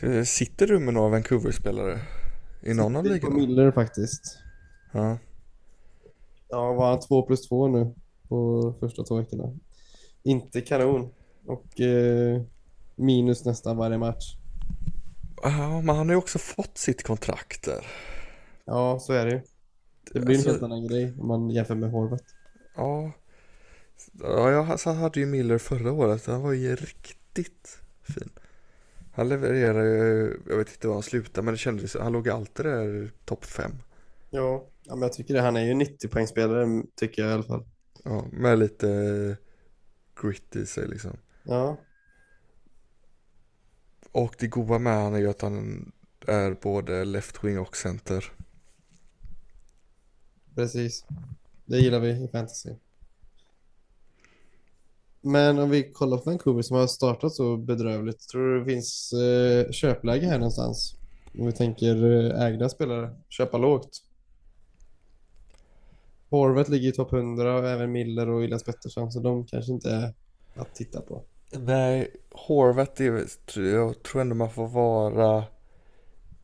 Så 0.00 0.24
Sitter 0.24 0.66
du 0.66 0.78
med 0.78 0.94
några 0.94 1.08
Vancouver-spelare? 1.08 1.98
I 2.62 2.74
någon 2.74 2.96
av 2.96 3.02
Sitter 3.02 3.18
på 3.20 3.26
ligorna? 3.26 3.46
Miller 3.46 3.72
faktiskt. 3.72 4.38
Ja. 4.92 5.18
Ja, 6.48 6.72
var 6.72 6.90
han 6.90 7.00
två 7.00 7.22
plus 7.22 7.48
två 7.48 7.68
nu 7.68 7.94
på 8.28 8.74
första 8.80 9.02
två 9.04 9.14
veckorna. 9.16 9.52
Inte 10.22 10.60
kanon. 10.60 11.10
Och 11.46 11.80
eh, 11.80 12.42
minus 12.96 13.44
nästan 13.44 13.76
varje 13.76 13.98
match. 13.98 14.36
ja, 15.42 15.80
men 15.80 15.96
han 15.96 16.08
har 16.08 16.14
ju 16.14 16.18
också 16.18 16.38
fått 16.38 16.78
sitt 16.78 17.02
kontrakt 17.02 17.64
där. 17.64 17.86
Ja, 18.66 18.98
så 19.00 19.12
är 19.12 19.26
det 19.26 19.32
ju. 19.32 19.40
Det 20.12 20.20
blir 20.20 20.34
Alltså- 20.36 20.48
en 20.48 20.54
helt 20.54 20.62
annan 20.62 20.86
grej 20.86 21.14
om 21.18 21.26
man 21.28 21.50
jämför 21.50 21.74
med 21.74 21.90
Horvat. 21.90 22.22
Ja. 22.76 23.12
Ja, 24.12 24.50
jag 24.50 24.80
så 24.80 24.90
hade 24.90 25.20
ju 25.20 25.26
Miller 25.26 25.58
förra 25.58 25.92
året. 25.92 26.26
Han 26.26 26.42
var 26.42 26.52
ju 26.52 26.76
riktigt 26.76 27.78
fin. 28.02 28.30
Han 29.12 29.28
levererade 29.28 29.88
ju, 29.88 30.40
jag 30.48 30.56
vet 30.56 30.72
inte 30.72 30.86
var 30.88 30.94
han 30.94 31.02
slutade, 31.02 31.44
men 31.44 31.54
det 31.54 31.58
kändes, 31.58 31.96
han 31.96 32.12
låg 32.12 32.28
alltid 32.28 32.66
där 32.66 33.12
topp 33.24 33.44
fem. 33.44 33.72
Ja, 34.30 34.66
ja 34.84 34.94
men 34.94 35.02
jag 35.02 35.12
tycker 35.12 35.34
det. 35.34 35.40
Han 35.40 35.56
är 35.56 35.64
ju 35.64 35.74
90 35.74 36.08
poängspelare 36.08 36.82
tycker 36.94 37.22
jag 37.22 37.30
i 37.30 37.34
alla 37.34 37.42
fall. 37.42 37.64
Ja, 38.04 38.24
med 38.32 38.58
lite 38.58 39.36
grit 40.22 40.56
i 40.56 40.66
sig 40.66 40.88
liksom. 40.88 41.16
Ja, 41.42 41.76
Och 44.12 44.34
det 44.38 44.46
goda 44.46 44.78
med 44.78 45.02
han 45.02 45.14
är 45.14 45.18
ju 45.18 45.30
att 45.30 45.42
han 45.42 45.92
är 46.26 46.52
både 46.62 47.04
left 47.04 47.44
wing 47.44 47.58
och 47.58 47.76
center 47.76 48.32
precis. 50.56 51.04
Det 51.64 51.78
gillar 51.78 52.00
vi 52.00 52.10
i 52.10 52.28
fantasy. 52.28 52.70
Men 55.20 55.58
om 55.58 55.70
vi 55.70 55.92
kollar 55.92 56.18
på 56.18 56.30
Vancouver 56.30 56.62
som 56.62 56.76
har 56.76 56.86
startat 56.86 57.32
så 57.32 57.56
bedrövligt. 57.56 58.28
Tror 58.28 58.54
du 58.54 58.58
det 58.58 58.64
finns 58.64 59.12
eh, 59.12 59.70
köpläge 59.70 60.26
här 60.26 60.38
någonstans? 60.38 60.94
Om 61.38 61.46
vi 61.46 61.52
tänker 61.52 62.04
eh, 62.04 62.42
ägda 62.42 62.68
spelare. 62.68 63.10
Köpa 63.28 63.58
lågt. 63.58 64.02
Horvath 66.30 66.70
ligger 66.70 66.88
i 66.88 66.92
topp 66.92 67.12
100 67.12 67.58
och 67.58 67.68
även 67.68 67.92
Miller 67.92 68.28
och 68.28 68.44
Elias 68.44 68.64
Pettersson 68.64 69.12
så 69.12 69.20
de 69.20 69.46
kanske 69.46 69.72
inte 69.72 69.90
är 69.90 70.14
att 70.54 70.74
titta 70.74 71.00
på. 71.00 71.22
Nej, 71.52 72.10
Horvath 72.30 73.02
är 73.02 73.26
jag 73.60 74.02
tror 74.02 74.20
ändå 74.20 74.34
man 74.34 74.50
får 74.50 74.68
vara 74.68 75.44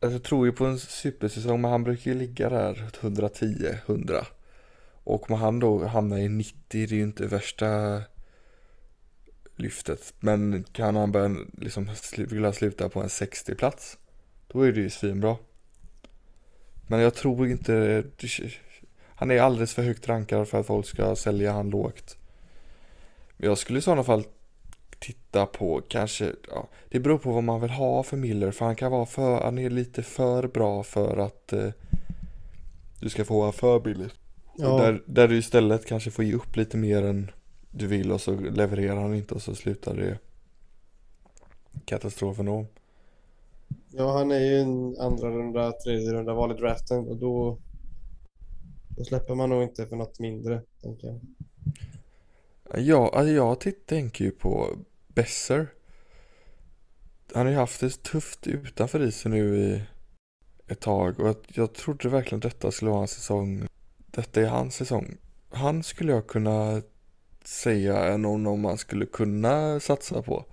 Alltså 0.03 0.15
jag 0.15 0.23
tror 0.23 0.45
ju 0.45 0.51
på 0.51 0.65
en 0.65 0.79
supersäsong 0.79 1.61
men 1.61 1.71
han 1.71 1.83
brukar 1.83 2.11
ju 2.11 2.17
ligga 2.17 2.49
där 2.49 2.89
110-100 3.01 4.25
Och 5.03 5.31
om 5.31 5.39
han 5.39 5.59
då 5.59 5.85
hamnar 5.85 6.17
i 6.17 6.29
90 6.29 6.57
det 6.67 6.83
är 6.83 6.87
ju 6.87 7.03
inte 7.03 7.27
värsta 7.27 8.01
lyftet. 9.55 10.13
Men 10.19 10.63
kan 10.63 10.95
han 10.95 11.11
börja 11.11 11.35
liksom 11.57 11.89
vilja 12.17 12.53
sluta 12.53 12.89
på 12.89 13.01
en 13.01 13.09
60 13.09 13.55
plats 13.55 13.97
Då 14.47 14.61
är 14.61 14.71
det 14.71 14.81
ju 14.81 14.89
svinbra. 14.89 15.37
Men 16.87 16.99
jag 16.99 17.13
tror 17.13 17.47
inte 17.47 18.03
Han 19.15 19.31
är 19.31 19.41
alldeles 19.41 19.73
för 19.73 19.83
högt 19.83 20.07
rankad 20.07 20.47
för 20.47 20.59
att 20.59 20.67
folk 20.67 20.85
ska 20.85 21.15
sälja 21.15 21.51
han 21.51 21.69
lågt. 21.69 22.17
Men 23.37 23.49
jag 23.49 23.57
skulle 23.57 23.79
i 23.79 23.81
sådana 23.81 24.03
fall 24.03 24.23
titta 25.03 25.45
på 25.45 25.81
kanske, 25.87 26.35
ja, 26.49 26.67
det 26.89 26.99
beror 26.99 27.17
på 27.17 27.31
vad 27.31 27.43
man 27.43 27.61
vill 27.61 27.69
ha 27.69 28.03
för 28.03 28.17
Miller 28.17 28.51
för 28.51 28.65
han 28.65 28.75
kan 28.75 28.91
vara 28.91 29.05
för, 29.05 29.41
han 29.41 29.57
är 29.57 29.69
lite 29.69 30.03
för 30.03 30.47
bra 30.47 30.83
för 30.83 31.17
att 31.17 31.53
eh, 31.53 31.69
du 32.99 33.09
ska 33.09 33.25
få 33.25 33.39
vara 33.39 33.51
för 33.51 33.79
billigt. 33.79 34.15
Ja. 34.57 34.77
Där, 34.77 35.03
där 35.05 35.27
du 35.27 35.37
istället 35.37 35.85
kanske 35.85 36.11
får 36.11 36.25
ge 36.25 36.33
upp 36.33 36.55
lite 36.55 36.77
mer 36.77 37.03
än 37.03 37.31
du 37.71 37.87
vill 37.87 38.11
och 38.11 38.21
så 38.21 38.35
levererar 38.35 39.01
han 39.01 39.15
inte 39.15 39.33
och 39.33 39.41
så 39.41 39.55
slutar 39.55 39.95
det 39.95 40.17
katastrofen 41.85 42.47
om. 42.47 42.67
Ja, 43.91 44.17
han 44.17 44.31
är 44.31 44.39
ju 44.39 44.59
en 44.59 44.97
andra 44.99 45.29
runda, 45.29 45.71
tredje 45.71 46.13
runda 46.13 46.33
val 46.33 46.51
i 46.51 46.55
draften 46.61 47.07
och 47.07 47.17
då, 47.17 47.57
då 48.97 49.03
släpper 49.03 49.35
man 49.35 49.49
nog 49.49 49.63
inte 49.63 49.87
för 49.87 49.95
något 49.95 50.19
mindre, 50.19 50.61
tänker 50.81 51.07
jag. 51.07 51.19
Ja, 52.77 53.11
alltså 53.13 53.33
jag 53.33 53.85
tänker 53.85 54.25
ju 54.25 54.31
på 54.31 54.67
Besser. 55.13 55.67
Han 57.33 57.45
har 57.45 57.51
ju 57.51 57.57
haft 57.57 57.79
det 57.79 58.03
tufft 58.03 58.47
utanför 58.47 59.03
isen 59.07 59.31
nu 59.31 59.57
i 59.57 59.83
ett 60.67 60.79
tag 60.79 61.19
och 61.19 61.37
jag 61.47 61.73
trodde 61.73 62.09
verkligen 62.09 62.39
detta 62.39 62.71
skulle 62.71 62.91
vara 62.91 62.99
hans 62.99 63.11
säsong. 63.11 63.67
Detta 63.97 64.41
är 64.41 64.45
hans 64.45 64.75
säsong. 64.75 65.17
Han 65.49 65.83
skulle 65.83 66.11
jag 66.11 66.27
kunna 66.27 66.81
säga 67.43 67.97
är 67.97 68.17
någon 68.17 68.47
om 68.47 68.61
man 68.61 68.77
skulle 68.77 69.05
kunna 69.05 69.79
satsa 69.79 70.21
på. 70.21 70.45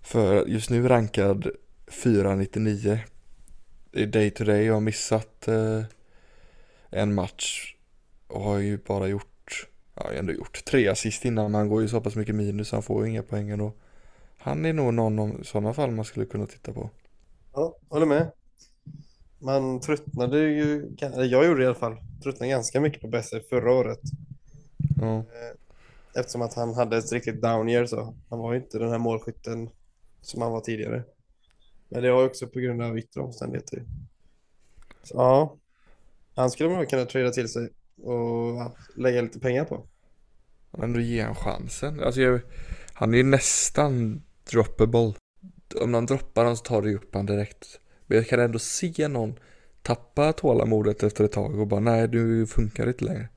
För 0.00 0.46
just 0.46 0.70
nu 0.70 0.88
rankad 0.88 1.50
499 1.90 2.98
i 3.92 4.06
day 4.06 4.30
to 4.30 4.44
day 4.44 4.64
Jag 4.64 4.74
har 4.74 4.80
missat 4.80 5.48
eh, 5.48 5.82
en 6.90 7.14
match 7.14 7.74
och 8.26 8.42
har 8.42 8.58
ju 8.58 8.78
bara 8.78 9.08
gjort 9.08 9.29
Ja, 10.00 10.06
jag 10.06 10.12
har 10.12 10.18
ändå 10.18 10.32
gjort 10.32 10.64
tre 10.64 10.88
assist 10.88 11.24
innan 11.24 11.50
men 11.50 11.58
han 11.58 11.68
går 11.68 11.82
ju 11.82 11.88
så 11.88 12.00
pass 12.00 12.16
mycket 12.16 12.34
minus 12.34 12.72
han 12.72 12.82
får 12.82 13.04
ju 13.04 13.10
inga 13.10 13.22
poäng 13.22 13.50
ändå. 13.50 13.72
Han 14.38 14.64
är 14.64 14.72
nog 14.72 14.94
någon 14.94 15.18
om, 15.18 15.44
sådana 15.44 15.74
fall 15.74 15.90
man 15.90 16.04
skulle 16.04 16.26
kunna 16.26 16.46
titta 16.46 16.72
på. 16.72 16.90
Ja, 17.52 17.76
håller 17.88 18.06
med. 18.06 18.32
Man 19.38 19.80
tröttnade 19.80 20.38
ju, 20.38 20.96
jag 21.16 21.46
gjorde 21.46 21.62
i 21.62 21.66
alla 21.66 21.74
fall, 21.74 21.96
tröttnade 22.22 22.50
ganska 22.50 22.80
mycket 22.80 23.00
på 23.00 23.08
Besser 23.08 23.42
förra 23.50 23.72
året. 23.72 24.00
Ja, 25.00 25.24
Eftersom 26.14 26.42
att 26.42 26.54
han 26.54 26.74
hade 26.74 26.96
ett 26.96 27.12
riktigt 27.12 27.42
down 27.42 27.68
year 27.68 27.86
så. 27.86 28.14
Han 28.28 28.38
var 28.38 28.52
ju 28.52 28.58
inte 28.58 28.78
den 28.78 28.90
här 28.90 28.98
målskytten 28.98 29.70
som 30.20 30.42
han 30.42 30.52
var 30.52 30.60
tidigare. 30.60 31.04
Men 31.88 32.02
det 32.02 32.12
var 32.12 32.24
också 32.24 32.46
på 32.46 32.60
grund 32.60 32.82
av 32.82 32.98
yttre 32.98 33.20
omständigheter. 33.20 33.84
Så, 35.02 35.14
ja, 35.16 35.56
han 36.34 36.50
skulle 36.50 36.68
man 36.68 36.86
kunna 36.86 37.04
trada 37.04 37.30
till 37.30 37.48
sig 37.48 37.68
och 38.02 38.76
lägga 38.96 39.22
lite 39.22 39.40
pengar 39.40 39.64
på. 39.64 39.86
men 40.70 40.82
ändå 40.82 41.00
ge 41.00 41.22
han 41.22 41.34
chansen. 41.34 42.00
Alltså 42.00 42.20
jag, 42.20 42.40
han 42.92 43.14
är 43.14 43.18
ju 43.18 43.24
nästan 43.24 44.22
droppable. 44.50 45.14
Om 45.80 45.92
någon 45.92 46.06
droppar 46.06 46.42
honom 46.42 46.56
så 46.56 46.64
tar 46.64 46.82
ju 46.82 46.96
upp 46.96 47.14
han 47.14 47.26
direkt. 47.26 47.80
Men 48.06 48.16
jag 48.18 48.28
kan 48.28 48.40
ändå 48.40 48.58
se 48.58 49.08
någon 49.08 49.38
tappa 49.82 50.32
tålamodet 50.32 51.02
efter 51.02 51.24
ett 51.24 51.32
tag 51.32 51.58
och 51.60 51.66
bara 51.66 51.80
nej 51.80 52.08
du 52.08 52.46
funkar 52.46 52.88
inte 52.88 53.04
längre. 53.04 53.28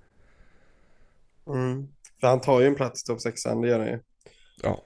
Mm. 1.47 1.87
För 2.19 2.27
han 2.27 2.41
tar 2.41 2.61
ju 2.61 2.67
en 2.67 2.75
plats 2.75 3.03
i 3.03 3.05
topp 3.05 3.21
sexan, 3.21 3.61
det 3.61 3.67
gör 3.67 3.79
han 3.79 3.87
ju. 3.87 3.99
Ja. 4.63 4.83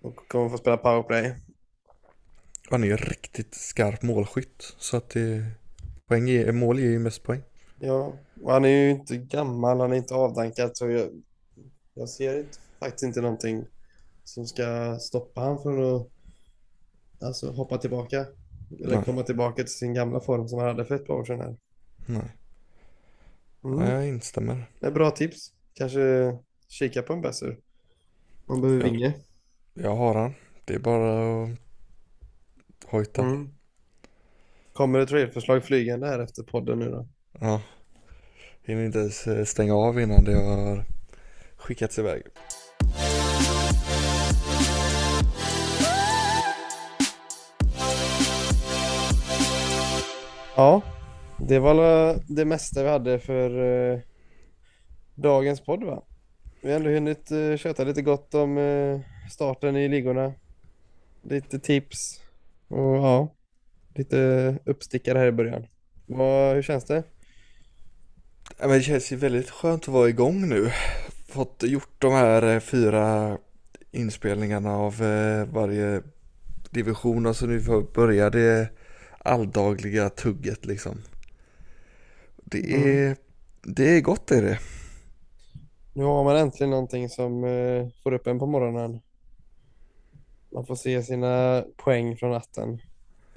Och 0.00 0.28
kommer 0.28 0.48
få 0.48 0.58
spela 0.58 0.76
powerplay. 0.76 1.36
Han 2.70 2.84
är 2.84 2.88
ju 2.88 2.96
riktigt 2.96 3.54
skarp 3.54 4.02
målskytt. 4.02 4.74
Så 4.78 4.96
att 4.96 5.10
det, 5.10 5.44
poäng 6.08 6.28
ger, 6.28 6.52
mål 6.52 6.80
ger 6.80 6.90
ju 6.90 6.98
mest 6.98 7.22
poäng. 7.22 7.42
Ja, 7.84 8.12
och 8.42 8.52
han 8.52 8.64
är 8.64 8.68
ju 8.68 8.90
inte 8.90 9.16
gammal, 9.16 9.80
han 9.80 9.92
är 9.92 9.96
inte 9.96 10.14
avdankad 10.14 10.76
så 10.76 10.90
jag, 10.90 11.22
jag 11.94 12.08
ser 12.08 12.38
inte, 12.38 12.58
faktiskt 12.80 13.02
inte 13.02 13.20
någonting 13.20 13.64
som 14.24 14.46
ska 14.46 14.98
stoppa 15.00 15.40
han 15.40 15.62
från 15.62 15.96
att 15.96 16.08
alltså, 17.22 17.50
hoppa 17.50 17.78
tillbaka. 17.78 18.26
Eller 18.80 18.96
Nej. 18.96 19.04
komma 19.04 19.22
tillbaka 19.22 19.62
till 19.62 19.72
sin 19.74 19.94
gamla 19.94 20.20
form 20.20 20.48
som 20.48 20.58
han 20.58 20.68
hade 20.68 20.84
för 20.84 20.94
ett 20.94 21.06
par 21.06 21.14
år 21.14 21.24
sedan 21.24 21.40
här. 21.40 21.56
Nej, 22.06 22.36
Mm. 23.64 23.78
Nej, 23.78 23.90
jag 23.92 24.08
instämmer. 24.08 24.70
Det 24.80 24.86
är 24.86 24.90
bra 24.90 25.10
tips. 25.10 25.52
Kanske 25.74 26.36
kika 26.68 27.02
på 27.02 27.12
en 27.12 27.20
Besser. 27.20 27.58
Man 28.46 28.60
behöver 28.60 28.80
Ja. 28.84 28.90
vinge. 28.90 29.14
Jag 29.74 29.96
har 29.96 30.14
han. 30.14 30.34
Det 30.64 30.74
är 30.74 30.78
bara 30.78 31.42
att 31.44 31.50
hojta. 32.86 33.22
Mm. 33.22 33.48
Kommer 34.72 34.98
det 34.98 35.06
trailförslag 35.06 35.64
flygande 35.64 36.06
här 36.06 36.18
efter 36.18 36.42
podden 36.42 36.78
nu 36.78 36.90
då? 36.90 37.08
Ja. 37.40 37.60
Hinner 38.64 38.84
inte 38.84 38.98
ens 38.98 39.26
eh, 39.26 39.44
stänga 39.44 39.74
av 39.74 40.00
innan 40.00 40.24
det 40.24 40.34
har 40.34 40.84
skickats 41.56 41.98
iväg. 41.98 42.22
Ja, 50.56 50.82
det 51.38 51.58
var 51.58 51.74
det 52.34 52.44
mesta 52.44 52.82
vi 52.82 52.88
hade 52.88 53.18
för 53.18 53.64
eh, 53.92 54.00
dagens 55.14 55.60
podd 55.60 55.84
va? 55.84 56.02
Vi 56.60 56.70
har 56.70 56.76
ändå 56.76 56.90
hunnit 56.90 57.30
eh, 57.30 57.56
köta 57.56 57.84
lite 57.84 58.02
gott 58.02 58.34
om 58.34 58.58
eh, 58.58 59.00
starten 59.30 59.76
i 59.76 59.88
ligorna. 59.88 60.32
Lite 61.22 61.58
tips 61.58 62.20
och 62.68 62.96
ja, 62.96 63.28
lite 63.94 64.56
uppstickare 64.64 65.18
här 65.18 65.26
i 65.26 65.32
början. 65.32 65.66
Vad, 66.06 66.54
hur 66.54 66.62
känns 66.62 66.84
det? 66.84 67.02
Ja, 68.58 68.68
men 68.68 68.76
det 68.76 68.82
känns 68.82 69.12
ju 69.12 69.16
väldigt 69.16 69.50
skönt 69.50 69.82
att 69.82 69.88
vara 69.88 70.08
igång 70.08 70.48
nu. 70.48 70.70
Fått 71.28 71.62
gjort 71.62 71.94
de 71.98 72.12
här 72.12 72.54
eh, 72.54 72.60
fyra 72.60 73.38
inspelningarna 73.90 74.76
av 74.76 75.02
eh, 75.02 75.46
varje 75.46 76.02
division 76.70 77.26
och 77.26 77.36
så 77.36 77.46
nu 77.46 77.60
får 77.60 77.82
börja 77.82 78.30
det 78.30 78.68
alldagliga 79.18 80.08
tugget 80.08 80.66
liksom. 80.66 81.02
Det 82.44 82.74
är, 82.74 83.16
det 83.62 83.96
är 83.96 84.00
gott 84.00 84.30
är 84.30 84.42
det. 84.42 84.58
Nu 85.92 86.04
har 86.04 86.24
man 86.24 86.36
äntligen 86.36 86.70
någonting 86.70 87.08
som 87.08 87.44
eh, 87.44 87.88
får 88.02 88.12
upp 88.12 88.26
en 88.26 88.38
på 88.38 88.46
morgonen. 88.46 89.00
Man 90.52 90.66
får 90.66 90.76
se 90.76 91.02
sina 91.02 91.64
poäng 91.76 92.16
från 92.16 92.30
natten. 92.30 92.80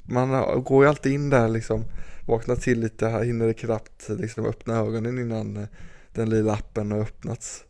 Man 0.05 0.63
går 0.63 0.83
ju 0.83 0.89
alltid 0.89 1.13
in 1.13 1.29
där 1.29 1.47
liksom, 1.47 1.85
vaknar 2.25 2.55
till 2.55 2.79
lite, 2.79 3.07
här 3.07 3.23
hinner 3.23 3.47
det 3.47 3.53
knappt 3.53 4.09
liksom 4.09 4.45
öppna 4.45 4.77
ögonen 4.77 5.19
innan 5.19 5.57
eh, 5.57 5.67
den 6.13 6.29
lilla 6.29 6.53
appen 6.53 6.91
har 6.91 6.99
öppnats. 6.99 7.63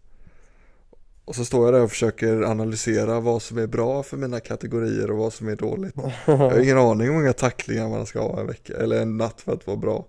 Och 1.26 1.36
så 1.36 1.46
står 1.46 1.66
jag 1.66 1.74
där 1.74 1.84
och 1.84 1.90
försöker 1.90 2.42
analysera 2.42 3.20
vad 3.20 3.42
som 3.42 3.58
är 3.58 3.68
bra 3.68 4.04
för 4.04 4.18
mina 4.18 4.40
kategorier 4.40 5.12
och 5.12 5.18
vad 5.18 5.34
som 5.34 5.48
är 5.48 5.56
dåligt. 5.56 5.96
Jag 6.26 6.38
har 6.38 6.60
ingen 6.60 6.78
aning 6.78 7.10
om 7.10 7.16
hur 7.16 7.22
många 7.22 7.34
tacklingar 7.34 7.90
man 7.90 8.06
ska 8.06 8.20
ha 8.20 8.40
en 8.40 8.48
vecka 8.48 8.74
eller 8.78 9.02
en 9.02 9.18
natt 9.18 9.42
för 9.42 9.54
att 9.54 9.68
vara 9.68 9.78
bra. 9.78 10.08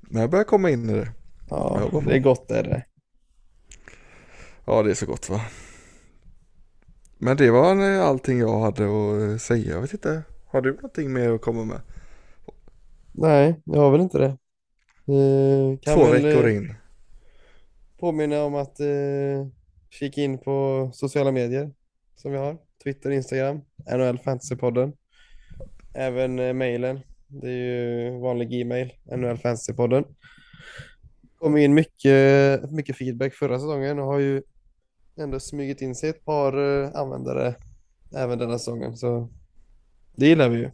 Men 0.00 0.20
jag 0.20 0.30
börjar 0.30 0.44
komma 0.44 0.70
in 0.70 0.90
i 0.90 0.92
det. 0.92 1.08
Ja, 1.50 1.90
Ja, 1.92 2.02
det 2.06 2.14
är 2.14 2.18
gott 2.18 2.50
är 2.50 2.62
det. 2.62 2.84
Ja, 4.64 4.82
det 4.82 4.90
är 4.90 4.94
så 4.94 5.06
gott 5.06 5.28
va. 5.28 5.40
Men 7.18 7.36
det 7.36 7.50
var 7.50 7.94
eh, 7.94 8.06
allting 8.06 8.38
jag 8.38 8.60
hade 8.60 8.84
att 8.84 9.30
eh, 9.30 9.36
säga. 9.36 9.74
Jag 9.74 9.80
vet 9.80 9.92
inte, 9.92 10.22
har 10.50 10.60
du 10.60 10.74
någonting 10.74 11.12
mer 11.12 11.30
att 11.30 11.40
komma 11.40 11.64
med? 11.64 11.80
Nej, 13.12 13.60
jag 13.64 13.80
har 13.80 13.90
väl 13.90 14.00
inte 14.00 14.18
det. 14.18 14.36
Eh, 15.14 15.78
kan 15.78 15.94
Två 15.94 16.04
väl, 16.04 16.22
veckor 16.22 16.48
eh, 16.48 16.56
in. 16.56 16.74
Påminna 18.00 18.42
om 18.42 18.54
att 18.54 18.80
eh, 18.80 19.46
kika 19.90 20.20
in 20.20 20.38
på 20.38 20.90
sociala 20.94 21.32
medier 21.32 21.72
som 22.16 22.32
vi 22.32 22.38
har. 22.38 22.56
Twitter, 22.84 23.10
Instagram, 23.10 23.60
NHL 23.90 24.18
Fantasypodden. 24.18 24.92
Även 25.94 26.38
eh, 26.38 26.52
mejlen. 26.52 27.00
Det 27.28 27.48
är 27.48 27.52
ju 27.52 28.18
vanlig 28.20 28.60
e-mail, 28.60 28.92
NHL 29.16 29.38
Fantasypodden. 29.38 30.04
kom 31.38 31.56
in 31.56 31.74
mycket, 31.74 32.70
mycket 32.70 32.96
feedback 32.96 33.34
förra 33.34 33.58
säsongen 33.58 33.98
och 33.98 34.06
har 34.06 34.18
ju 34.18 34.42
ändå 35.16 35.40
smugit 35.40 35.82
in 35.82 35.94
sig 35.94 36.10
ett 36.10 36.24
par 36.24 36.82
eh, 36.82 36.90
användare 36.94 37.54
även 38.16 38.38
denna 38.38 38.58
säsongen. 38.58 38.96
Så 38.96 39.28
det 40.16 40.26
gillar 40.26 40.48
vi 40.48 40.56
ju. 40.58 40.70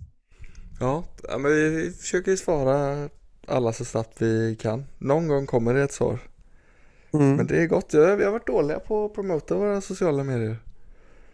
Ja, 0.80 1.04
ja, 1.28 1.38
men 1.38 1.50
vi 1.52 1.90
försöker 2.00 2.30
ju 2.30 2.36
svara 2.36 3.08
alla 3.46 3.72
så 3.72 3.84
snabbt 3.84 4.22
vi 4.22 4.56
kan. 4.60 4.84
Någon 4.98 5.28
gång 5.28 5.46
kommer 5.46 5.74
det 5.74 5.82
ett 5.82 5.92
svar. 5.92 6.18
Mm. 7.12 7.36
Men 7.36 7.46
det 7.46 7.62
är 7.62 7.66
gott. 7.66 7.92
Ja, 7.94 8.14
Vi 8.14 8.24
har 8.24 8.32
varit 8.32 8.46
dåliga 8.46 8.78
på 8.78 9.04
att 9.04 9.14
promota 9.14 9.54
våra 9.54 9.80
sociala 9.80 10.24
medier. 10.24 10.56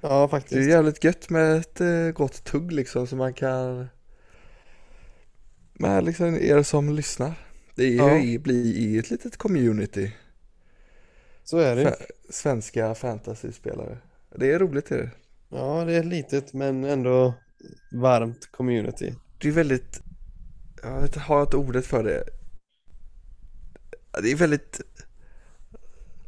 Ja, 0.01 0.09
Det 0.19 0.25
är 0.25 0.29
faktiskt. 0.29 0.69
jävligt 0.71 1.05
gött 1.05 1.31
med 1.31 1.57
ett 1.57 1.81
eh, 1.81 2.09
gott 2.15 2.45
tugg 2.45 2.73
liksom 2.73 3.07
så 3.07 3.17
man 3.17 3.35
kan 3.35 3.89
med 5.75 6.05
liksom 6.05 6.35
er 6.35 6.63
som 6.63 6.93
lyssnar. 6.93 7.35
Det 7.75 7.85
är 7.85 7.97
Ja. 7.97 8.19
ju, 8.19 8.39
blir 8.39 8.65
i 8.77 8.99
ett 8.99 9.11
litet 9.11 9.37
community. 9.37 10.13
Så 11.45 11.59
är 11.59 11.77
det 11.77 11.83
ju. 11.83 11.91
Svenska 12.31 12.95
fantasyspelare. 12.95 13.99
Det 14.37 14.53
är 14.53 14.59
roligt 14.59 14.91
är 14.91 14.99
det. 14.99 15.11
Ja, 15.49 15.85
det 15.85 15.93
är 15.95 16.03
litet 16.03 16.53
men 16.53 16.85
ändå 16.85 17.35
varmt 17.93 18.49
community. 18.53 19.15
Det 19.39 19.49
är 19.49 19.53
väldigt, 19.53 20.01
jag 20.83 20.95
vet, 20.95 21.05
inte, 21.05 21.21
har 21.21 21.37
jag 21.39 21.47
inte 21.47 21.57
ordet 21.57 21.87
för 21.87 22.05
det? 22.05 22.25
Det 24.23 24.33
är 24.33 24.37
väldigt, 24.37 24.81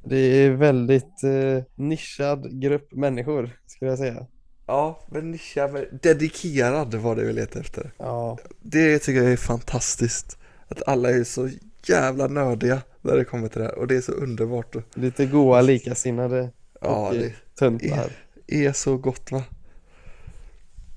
Det 0.05 0.17
är 0.17 0.51
väldigt 0.51 1.23
eh, 1.25 1.63
nischad 1.75 2.61
grupp 2.61 2.93
människor 2.93 3.51
skulle 3.67 3.91
jag 3.91 3.99
säga. 3.99 4.27
ja, 4.67 5.01
men 5.11 5.31
nischad, 5.31 5.85
dedikerad 6.03 6.95
var 6.95 7.17
det 7.17 7.25
vi 7.25 7.33
letade 7.33 7.61
efter. 7.61 7.93
Ja, 7.99 8.39
Det 8.63 8.99
tycker 8.99 9.23
jag 9.23 9.33
är 9.33 9.37
fantastiskt. 9.37 10.39
Att 10.69 10.89
alla 10.89 11.11
är 11.11 11.25
så 11.25 11.51
jävla 11.87 12.27
nördiga 12.27 12.83
när 13.03 13.17
det 13.17 13.25
kommer 13.25 13.49
till 13.49 13.61
det 13.61 13.67
här. 13.67 13.79
Och 13.79 13.87
det 13.87 13.97
är 13.97 14.01
så 14.01 14.13
underbart. 14.13 14.77
Lite 14.95 15.27
goa 15.27 15.61
likasinnade 15.61 16.51
ja, 16.81 17.09
och 17.09 17.15
det 17.15 17.33
tuntlar. 17.59 18.11
är 18.47 18.73
så 18.73 18.97
gott 18.97 19.33
va? 19.33 19.45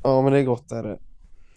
Ja, 0.07 0.21
men 0.21 0.33
det 0.33 0.39
är 0.39 0.43
gott 0.43 0.71
är 0.71 0.83
det. 0.83 0.99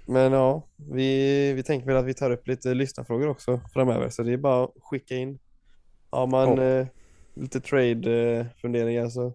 Men 0.07 0.33
ja, 0.33 0.63
vi, 0.77 1.53
vi 1.53 1.63
tänker 1.63 1.87
väl 1.87 1.97
att 1.97 2.05
vi 2.05 2.15
tar 2.15 2.31
upp 2.31 2.49
lite 2.49 2.75
lyssnarfrågor 2.75 3.29
också 3.29 3.61
framöver. 3.73 4.09
Så 4.09 4.23
det 4.23 4.33
är 4.33 4.37
bara 4.37 4.65
att 4.65 4.71
skicka 4.83 5.15
in. 5.17 5.39
Har 6.11 6.27
man 6.27 6.57
Ja. 6.57 6.63
eh, 6.63 6.87
lite 7.35 7.61
trade-funderingar 7.61 9.09
så 9.09 9.33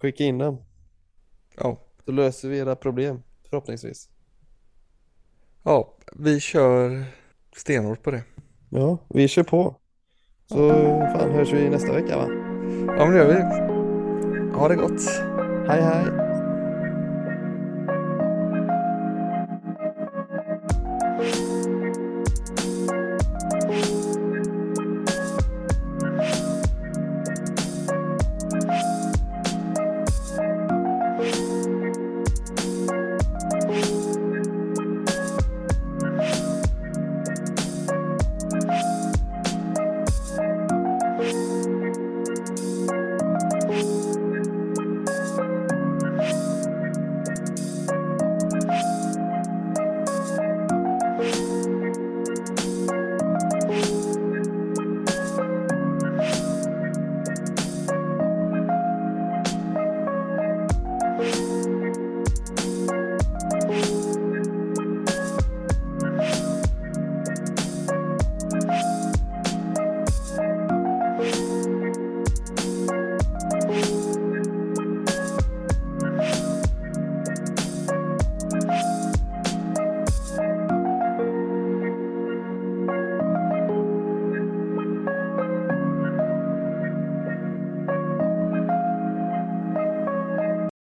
skicka 0.00 0.24
in 0.24 0.38
dem. 0.38 0.62
Ja. 1.56 1.80
Så 2.04 2.12
löser 2.12 2.48
vi 2.48 2.58
era 2.58 2.76
problem 2.76 3.22
förhoppningsvis. 3.50 4.08
Ja, 5.62 5.94
vi 6.12 6.40
kör 6.40 7.04
stenhårt 7.56 8.02
på 8.02 8.10
det. 8.10 8.22
Ja, 8.70 8.98
vi 9.08 9.28
kör 9.28 9.42
på. 9.42 9.74
Så 10.46 10.68
fan 11.12 11.30
hörs 11.30 11.52
vi 11.52 11.68
nästa 11.70 11.92
vecka 11.92 12.16
va? 12.16 12.26
Ja, 12.86 13.04
men 13.06 13.10
det 13.10 13.18
gör 13.18 13.28
vi. 13.28 14.52
Ha 14.58 14.68
det 14.68 14.76
gott. 14.76 15.00
Hej 15.68 15.82
hej! 15.82 16.27